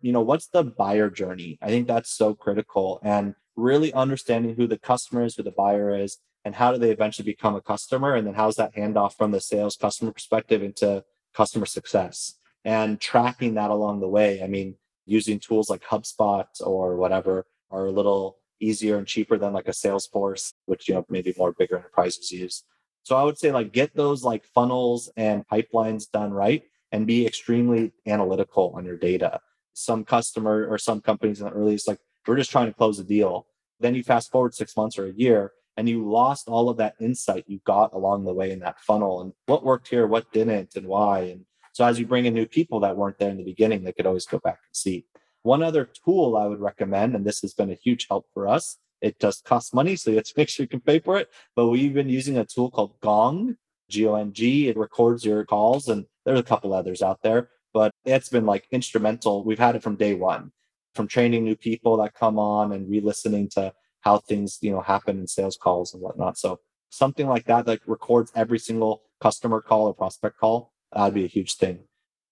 you 0.00 0.12
know, 0.12 0.22
what's 0.22 0.46
the 0.48 0.64
buyer 0.64 1.10
journey? 1.10 1.58
I 1.60 1.68
think 1.68 1.88
that's 1.88 2.10
so 2.10 2.34
critical 2.34 3.00
and 3.02 3.34
really 3.56 3.92
understanding 3.92 4.54
who 4.54 4.66
the 4.66 4.78
customer 4.78 5.24
is, 5.24 5.34
who 5.34 5.42
the 5.42 5.50
buyer 5.50 5.94
is, 5.94 6.18
and 6.44 6.54
how 6.54 6.72
do 6.72 6.78
they 6.78 6.90
eventually 6.90 7.26
become 7.26 7.54
a 7.54 7.60
customer 7.60 8.14
and 8.14 8.26
then 8.26 8.34
how's 8.34 8.56
that 8.56 8.74
handoff 8.74 9.14
from 9.16 9.30
the 9.32 9.40
sales 9.40 9.76
customer 9.76 10.12
perspective 10.12 10.62
into 10.62 11.04
customer 11.34 11.66
success 11.66 12.38
and 12.64 13.00
tracking 13.00 13.54
that 13.54 13.70
along 13.70 14.00
the 14.00 14.08
way 14.08 14.42
i 14.42 14.46
mean 14.46 14.74
using 15.04 15.38
tools 15.38 15.68
like 15.68 15.82
hubspot 15.84 16.46
or 16.64 16.96
whatever 16.96 17.46
are 17.70 17.86
a 17.86 17.90
little 17.90 18.38
easier 18.60 18.96
and 18.96 19.06
cheaper 19.06 19.36
than 19.36 19.52
like 19.52 19.68
a 19.68 19.72
salesforce 19.72 20.54
which 20.64 20.88
you 20.88 20.94
know 20.94 21.04
maybe 21.08 21.34
more 21.36 21.52
bigger 21.52 21.76
enterprises 21.76 22.32
use 22.32 22.64
so 23.08 23.16
i 23.16 23.22
would 23.22 23.38
say 23.38 23.50
like 23.50 23.72
get 23.72 23.94
those 23.96 24.22
like 24.22 24.44
funnels 24.44 25.10
and 25.16 25.46
pipelines 25.48 26.10
done 26.10 26.32
right 26.32 26.62
and 26.92 27.06
be 27.06 27.26
extremely 27.26 27.92
analytical 28.06 28.72
on 28.76 28.84
your 28.84 28.96
data 28.96 29.40
some 29.72 30.04
customer 30.04 30.66
or 30.68 30.78
some 30.78 31.00
companies 31.00 31.40
in 31.40 31.46
the 31.46 31.52
earliest 31.52 31.88
like 31.88 32.00
we're 32.26 32.36
just 32.36 32.50
trying 32.50 32.66
to 32.66 32.74
close 32.74 32.98
a 32.98 33.04
deal 33.04 33.46
then 33.80 33.94
you 33.94 34.02
fast 34.02 34.30
forward 34.30 34.54
six 34.54 34.76
months 34.76 34.98
or 34.98 35.06
a 35.06 35.12
year 35.12 35.52
and 35.78 35.88
you 35.88 36.10
lost 36.10 36.48
all 36.48 36.68
of 36.68 36.76
that 36.76 36.96
insight 37.00 37.44
you 37.46 37.60
got 37.64 37.92
along 37.94 38.24
the 38.24 38.34
way 38.34 38.50
in 38.50 38.58
that 38.58 38.80
funnel 38.80 39.20
and 39.20 39.32
what 39.46 39.64
worked 39.64 39.86
here, 39.86 40.08
what 40.08 40.30
didn't, 40.32 40.74
and 40.74 40.88
why. 40.88 41.20
And 41.20 41.44
so 41.72 41.84
as 41.84 42.00
you 42.00 42.06
bring 42.06 42.26
in 42.26 42.34
new 42.34 42.46
people 42.46 42.80
that 42.80 42.96
weren't 42.96 43.16
there 43.18 43.30
in 43.30 43.36
the 43.36 43.44
beginning, 43.44 43.84
they 43.84 43.92
could 43.92 44.04
always 44.04 44.26
go 44.26 44.40
back 44.40 44.58
and 44.66 44.74
see. 44.74 45.06
One 45.42 45.62
other 45.62 45.88
tool 46.04 46.36
I 46.36 46.46
would 46.46 46.58
recommend, 46.58 47.14
and 47.14 47.24
this 47.24 47.42
has 47.42 47.54
been 47.54 47.70
a 47.70 47.78
huge 47.80 48.08
help 48.10 48.26
for 48.34 48.48
us, 48.48 48.76
it 49.00 49.18
does 49.18 49.40
cost 49.40 49.74
money, 49.74 49.96
so 49.96 50.10
you 50.10 50.16
have 50.16 50.26
to 50.26 50.34
make 50.36 50.48
sure 50.48 50.64
you 50.64 50.68
can 50.68 50.80
pay 50.80 50.98
for 50.98 51.18
it. 51.18 51.28
But 51.54 51.68
we've 51.68 51.94
been 51.94 52.08
using 52.08 52.38
a 52.38 52.44
tool 52.44 52.70
called 52.70 52.98
Gong, 53.00 53.56
G 53.88 54.06
O 54.06 54.14
N 54.14 54.32
G. 54.32 54.68
It 54.68 54.76
records 54.76 55.24
your 55.24 55.44
calls, 55.44 55.88
and 55.88 56.04
there's 56.24 56.40
a 56.40 56.44
couple 56.44 56.72
others 56.72 57.02
out 57.02 57.20
there, 57.22 57.50
but 57.72 57.92
it's 58.04 58.28
been 58.28 58.46
like 58.46 58.66
instrumental. 58.70 59.44
We've 59.44 59.58
had 59.58 59.76
it 59.76 59.82
from 59.82 59.96
day 59.96 60.14
one, 60.14 60.52
from 60.94 61.08
training 61.08 61.44
new 61.44 61.56
people 61.56 61.96
that 61.98 62.14
come 62.14 62.38
on 62.38 62.72
and 62.72 62.90
re 62.90 63.00
listening 63.00 63.48
to 63.50 63.72
how 64.00 64.18
things 64.18 64.58
you 64.60 64.70
know 64.70 64.80
happen 64.80 65.18
in 65.18 65.26
sales 65.26 65.56
calls 65.56 65.94
and 65.94 66.02
whatnot. 66.02 66.38
So 66.38 66.60
something 66.90 67.28
like 67.28 67.44
that 67.46 67.66
that 67.66 67.80
records 67.86 68.32
every 68.34 68.58
single 68.58 69.02
customer 69.20 69.60
call 69.60 69.86
or 69.86 69.94
prospect 69.94 70.38
call 70.38 70.72
that'd 70.92 71.14
be 71.14 71.24
a 71.24 71.28
huge 71.28 71.56
thing. 71.56 71.80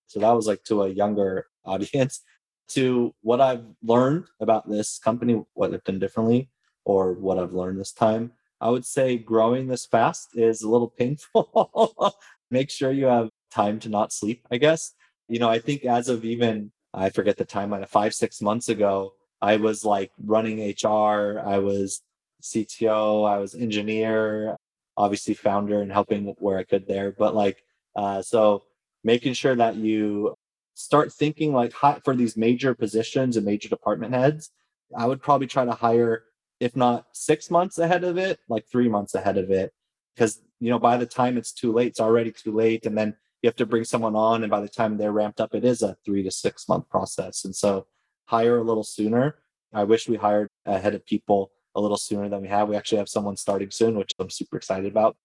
So 0.06 0.20
that 0.20 0.32
was 0.32 0.46
like 0.46 0.62
to 0.64 0.82
a 0.82 0.88
younger 0.88 1.46
audience. 1.64 2.20
To 2.70 3.14
what 3.22 3.40
I've 3.40 3.64
learned 3.80 4.24
about 4.40 4.68
this 4.68 4.98
company, 4.98 5.40
what 5.54 5.72
I've 5.72 5.84
done 5.84 6.00
differently, 6.00 6.50
or 6.86 7.12
what 7.12 7.36
I've 7.36 7.52
learned 7.52 7.80
this 7.80 7.92
time, 7.92 8.30
I 8.60 8.70
would 8.70 8.86
say 8.86 9.18
growing 9.18 9.66
this 9.66 9.84
fast 9.84 10.30
is 10.34 10.62
a 10.62 10.70
little 10.70 10.88
painful. 10.98 12.16
Make 12.50 12.70
sure 12.70 12.92
you 12.92 13.06
have 13.06 13.28
time 13.50 13.80
to 13.80 13.88
not 13.88 14.12
sleep, 14.12 14.46
I 14.50 14.56
guess. 14.56 14.92
You 15.28 15.40
know, 15.40 15.48
I 15.48 15.58
think 15.58 15.84
as 15.84 16.08
of 16.08 16.24
even, 16.24 16.70
I 16.94 17.10
forget 17.10 17.36
the 17.36 17.44
timeline, 17.44 17.86
five, 17.88 18.14
six 18.14 18.40
months 18.40 18.68
ago, 18.68 19.14
I 19.42 19.56
was 19.56 19.84
like 19.84 20.12
running 20.24 20.60
HR, 20.60 21.42
I 21.44 21.58
was 21.58 22.02
CTO, 22.40 23.28
I 23.28 23.38
was 23.38 23.54
engineer, 23.54 24.56
obviously 24.96 25.34
founder 25.34 25.82
and 25.82 25.92
helping 25.92 26.34
where 26.38 26.56
I 26.56 26.62
could 26.62 26.86
there. 26.86 27.12
But 27.18 27.34
like, 27.34 27.62
uh, 27.96 28.22
so 28.22 28.62
making 29.02 29.32
sure 29.32 29.56
that 29.56 29.74
you 29.74 30.36
start 30.74 31.12
thinking 31.12 31.52
like 31.52 31.72
for 32.04 32.14
these 32.14 32.36
major 32.36 32.74
positions 32.74 33.36
and 33.36 33.44
major 33.44 33.68
department 33.68 34.14
heads, 34.14 34.50
I 34.96 35.06
would 35.06 35.20
probably 35.20 35.48
try 35.48 35.64
to 35.64 35.72
hire, 35.72 36.22
if 36.60 36.76
not 36.76 37.06
six 37.12 37.50
months 37.50 37.78
ahead 37.78 38.04
of 38.04 38.16
it, 38.18 38.38
like 38.48 38.66
three 38.66 38.88
months 38.88 39.14
ahead 39.14 39.38
of 39.38 39.50
it. 39.50 39.72
Because, 40.14 40.40
you 40.60 40.70
know, 40.70 40.78
by 40.78 40.96
the 40.96 41.06
time 41.06 41.36
it's 41.36 41.52
too 41.52 41.72
late, 41.72 41.88
it's 41.88 42.00
already 42.00 42.32
too 42.32 42.52
late. 42.52 42.86
And 42.86 42.96
then 42.96 43.14
you 43.42 43.48
have 43.48 43.56
to 43.56 43.66
bring 43.66 43.84
someone 43.84 44.16
on, 44.16 44.42
and 44.42 44.50
by 44.50 44.60
the 44.60 44.68
time 44.68 44.96
they're 44.96 45.12
ramped 45.12 45.40
up, 45.40 45.54
it 45.54 45.64
is 45.64 45.82
a 45.82 45.96
three 46.04 46.22
to 46.22 46.30
six 46.30 46.68
month 46.68 46.88
process. 46.88 47.44
And 47.44 47.54
so 47.54 47.86
hire 48.26 48.58
a 48.58 48.64
little 48.64 48.84
sooner. 48.84 49.36
I 49.72 49.84
wish 49.84 50.08
we 50.08 50.16
hired 50.16 50.48
ahead 50.64 50.94
of 50.94 51.04
people 51.04 51.50
a 51.74 51.80
little 51.80 51.98
sooner 51.98 52.28
than 52.28 52.40
we 52.40 52.48
have. 52.48 52.68
We 52.68 52.76
actually 52.76 52.98
have 52.98 53.08
someone 53.08 53.36
starting 53.36 53.70
soon, 53.70 53.98
which 53.98 54.12
I'm 54.18 54.30
super 54.30 54.56
excited 54.56 54.90
about. 54.90 55.16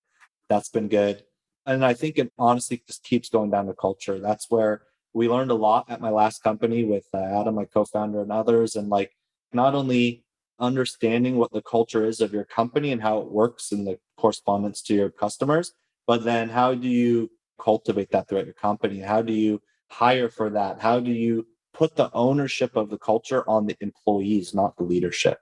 That's 0.49 0.69
been 0.69 0.89
good. 0.89 1.23
And 1.65 1.85
I 1.85 1.93
think 1.93 2.17
it 2.17 2.31
honestly 2.37 2.83
just 2.85 3.03
keeps 3.03 3.29
going 3.29 3.51
down 3.51 3.67
to 3.67 3.73
culture. 3.73 4.19
That's 4.19 4.47
where 4.49 4.81
we 5.13 5.29
learned 5.29 5.51
a 5.51 5.55
lot 5.55 5.89
at 5.89 6.01
my 6.01 6.09
last 6.09 6.43
company 6.43 6.83
with 6.83 7.05
uh, 7.13 7.17
Adam, 7.17 7.55
my 7.55 7.65
co 7.65 7.85
founder, 7.85 8.21
and 8.21 8.31
others. 8.31 8.75
And 8.75 8.89
like 8.89 9.11
not 9.53 9.75
only 9.75 10.25
understanding 10.61 11.37
what 11.37 11.51
the 11.51 11.61
culture 11.61 12.05
is 12.05 12.21
of 12.21 12.33
your 12.33 12.45
company 12.45 12.91
and 12.91 13.01
how 13.01 13.19
it 13.19 13.31
works 13.31 13.71
in 13.71 13.83
the 13.83 13.99
correspondence 14.17 14.81
to 14.83 14.93
your 14.93 15.09
customers, 15.09 15.73
but 16.07 16.23
then 16.23 16.49
how 16.49 16.73
do 16.73 16.87
you 16.87 17.29
cultivate 17.59 18.11
that 18.11 18.27
throughout 18.29 18.45
your 18.45 18.53
company? 18.53 18.99
How 18.99 19.21
do 19.21 19.33
you 19.33 19.61
hire 19.89 20.29
for 20.29 20.49
that? 20.51 20.79
How 20.79 20.99
do 20.99 21.11
you 21.11 21.47
put 21.73 21.95
the 21.95 22.11
ownership 22.13 22.75
of 22.75 22.89
the 22.89 22.97
culture 22.97 23.47
on 23.49 23.65
the 23.65 23.75
employees, 23.81 24.53
not 24.53 24.77
the 24.77 24.83
leadership? 24.83 25.39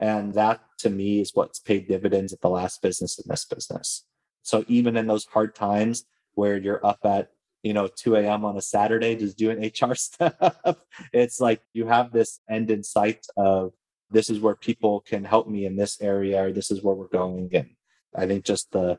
And 0.00 0.34
that 0.34 0.60
to 0.78 0.90
me 0.90 1.20
is 1.20 1.30
what's 1.34 1.60
paid 1.60 1.86
dividends 1.86 2.32
at 2.32 2.40
the 2.40 2.50
last 2.50 2.82
business 2.82 3.18
and 3.18 3.30
this 3.30 3.44
business. 3.44 4.04
So 4.42 4.64
even 4.66 4.96
in 4.96 5.06
those 5.06 5.26
hard 5.26 5.54
times 5.54 6.04
where 6.34 6.56
you're 6.56 6.84
up 6.84 6.98
at 7.04 7.30
you 7.62 7.72
know 7.72 7.86
2 7.86 8.16
a.m 8.16 8.44
on 8.44 8.56
a 8.56 8.60
saturday 8.60 9.14
just 9.14 9.38
doing 9.38 9.70
hr 9.80 9.94
stuff 9.94 10.76
it's 11.12 11.40
like 11.40 11.60
you 11.72 11.86
have 11.86 12.10
this 12.10 12.40
end 12.50 12.70
in 12.70 12.82
sight 12.82 13.24
of 13.36 13.72
this 14.12 14.30
is 14.30 14.40
where 14.40 14.54
people 14.54 15.00
can 15.00 15.24
help 15.24 15.48
me 15.48 15.66
in 15.66 15.76
this 15.76 16.00
area 16.00 16.44
or 16.44 16.52
this 16.52 16.70
is 16.70 16.82
where 16.82 16.94
we're 16.94 17.08
going. 17.08 17.50
And 17.54 17.70
i 18.16 18.26
think 18.26 18.44
just 18.44 18.70
the 18.72 18.98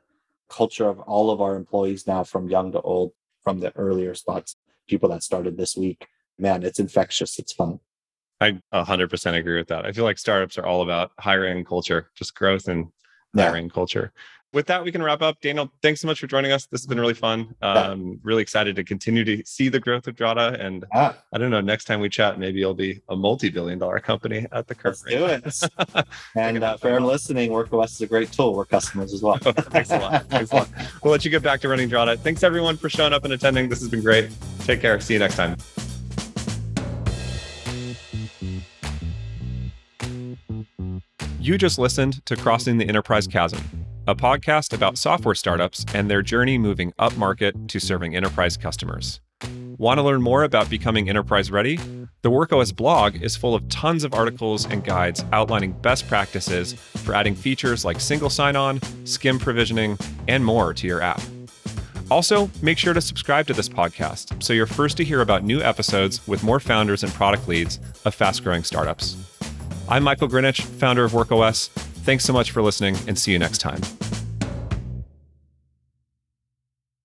culture 0.49 0.87
of 0.87 0.99
all 1.01 1.31
of 1.31 1.41
our 1.41 1.55
employees 1.55 2.05
now 2.07 2.23
from 2.23 2.49
young 2.49 2.71
to 2.71 2.81
old 2.81 3.11
from 3.43 3.59
the 3.59 3.75
earlier 3.75 4.13
spots 4.13 4.55
people 4.87 5.09
that 5.09 5.23
started 5.23 5.57
this 5.57 5.75
week 5.75 6.07
man 6.37 6.63
it's 6.63 6.79
infectious. 6.79 7.39
It's 7.39 7.53
fun. 7.53 7.79
I 8.41 8.59
100% 8.73 9.37
agree 9.37 9.57
with 9.57 9.69
that. 9.69 9.85
I 9.85 9.93
feel 9.93 10.03
like 10.03 10.17
startups 10.17 10.57
are 10.57 10.65
all 10.65 10.81
about 10.81 11.11
hiring 11.17 11.63
culture 11.63 12.09
just 12.15 12.35
growth 12.35 12.67
and 12.67 12.87
hiring 13.35 13.65
yeah. 13.65 13.73
culture 13.73 14.11
with 14.53 14.67
that, 14.67 14.83
we 14.83 14.91
can 14.91 15.01
wrap 15.01 15.21
up. 15.21 15.41
Daniel, 15.41 15.69
thanks 15.81 15.99
so 15.99 16.07
much 16.07 16.19
for 16.19 16.27
joining 16.27 16.51
us. 16.51 16.67
This 16.67 16.81
has 16.81 16.87
been 16.87 16.99
really 16.99 17.15
fun. 17.15 17.53
Um, 17.61 18.19
really 18.23 18.41
excited 18.41 18.75
to 18.75 18.83
continue 18.83 19.23
to 19.25 19.43
see 19.45 19.67
the 19.67 19.79
growth 19.79 20.07
of 20.07 20.15
Drata. 20.15 20.59
And 20.63 20.85
ah. 20.93 21.17
I 21.33 21.37
don't 21.39 21.49
know, 21.49 21.61
next 21.61 21.85
time 21.85 21.99
we 21.99 22.09
chat, 22.09 22.39
maybe 22.39 22.61
it'll 22.61 22.75
be 22.75 23.01
a 23.09 23.15
multi-billion 23.15 23.79
dollar 23.79 23.99
company 23.99 24.45
at 24.51 24.67
the 24.67 24.75
current 24.75 24.93
Let's 24.93 25.03
do 25.03 25.25
it. 25.25 26.05
and 26.35 26.63
uh, 26.63 26.77
for 26.77 26.89
everyone 26.89 27.09
listening, 27.09 27.49
WorkOS 27.49 27.93
is 27.93 28.01
a 28.01 28.07
great 28.07 28.31
tool. 28.31 28.53
We're 28.53 28.65
customers 28.65 29.11
as 29.11 29.23
well. 29.23 29.37
thanks 29.41 29.89
a 29.89 29.97
lot. 29.97 30.25
Thanks 30.29 30.51
a 30.51 30.55
lot. 30.55 30.69
We'll 31.03 31.11
let 31.11 31.25
you 31.25 31.31
get 31.31 31.41
back 31.41 31.61
to 31.61 31.69
running 31.69 31.89
Drata. 31.89 32.19
Thanks 32.19 32.43
everyone 32.43 32.77
for 32.77 32.89
showing 32.89 33.13
up 33.13 33.23
and 33.23 33.33
attending. 33.33 33.69
This 33.69 33.79
has 33.79 33.89
been 33.89 34.03
great. 34.03 34.29
Take 34.59 34.81
care. 34.81 34.99
See 34.99 35.13
you 35.13 35.19
next 35.19 35.35
time. 35.35 35.57
You 41.39 41.57
just 41.57 41.77
listened 41.77 42.25
to 42.27 42.37
Crossing 42.37 42.77
the 42.77 42.87
Enterprise 42.87 43.27
Chasm 43.27 43.82
a 44.07 44.15
podcast 44.15 44.73
about 44.73 44.97
software 44.97 45.35
startups 45.35 45.85
and 45.93 46.09
their 46.09 46.21
journey 46.21 46.57
moving 46.57 46.91
upmarket 46.99 47.67
to 47.69 47.79
serving 47.79 48.15
enterprise 48.15 48.57
customers. 48.57 49.21
Want 49.77 49.97
to 49.97 50.03
learn 50.03 50.21
more 50.21 50.43
about 50.43 50.69
becoming 50.69 51.09
enterprise 51.09 51.51
ready? 51.51 51.77
The 52.21 52.29
WorkOS 52.29 52.75
blog 52.75 53.21
is 53.21 53.35
full 53.35 53.55
of 53.55 53.67
tons 53.69 54.03
of 54.03 54.13
articles 54.13 54.65
and 54.65 54.83
guides 54.83 55.23
outlining 55.31 55.71
best 55.71 56.07
practices 56.07 56.73
for 56.73 57.15
adding 57.15 57.35
features 57.35 57.83
like 57.85 57.99
single 57.99 58.29
sign 58.29 58.55
on, 58.55 58.79
SCIM 59.05 59.39
provisioning, 59.39 59.97
and 60.27 60.43
more 60.43 60.73
to 60.73 60.87
your 60.87 61.01
app. 61.01 61.21
Also, 62.11 62.49
make 62.61 62.77
sure 62.77 62.93
to 62.93 63.01
subscribe 63.01 63.47
to 63.47 63.53
this 63.53 63.69
podcast 63.69 64.43
so 64.43 64.53
you're 64.53 64.65
first 64.65 64.97
to 64.97 65.03
hear 65.03 65.21
about 65.21 65.43
new 65.43 65.61
episodes 65.61 66.25
with 66.27 66.43
more 66.43 66.59
founders 66.59 67.03
and 67.03 67.11
product 67.13 67.47
leads 67.47 67.79
of 68.05 68.13
fast 68.13 68.43
growing 68.43 68.63
startups. 68.63 69.17
I'm 69.89 70.03
Michael 70.03 70.27
Grinich, 70.27 70.61
founder 70.61 71.05
of 71.05 71.13
WorkOS. 71.13 71.69
Thanks 72.03 72.25
so 72.25 72.33
much 72.33 72.51
for 72.51 72.61
listening 72.61 72.97
and 73.07 73.17
see 73.17 73.31
you 73.31 73.39
next 73.39 73.59
time. 73.59 73.81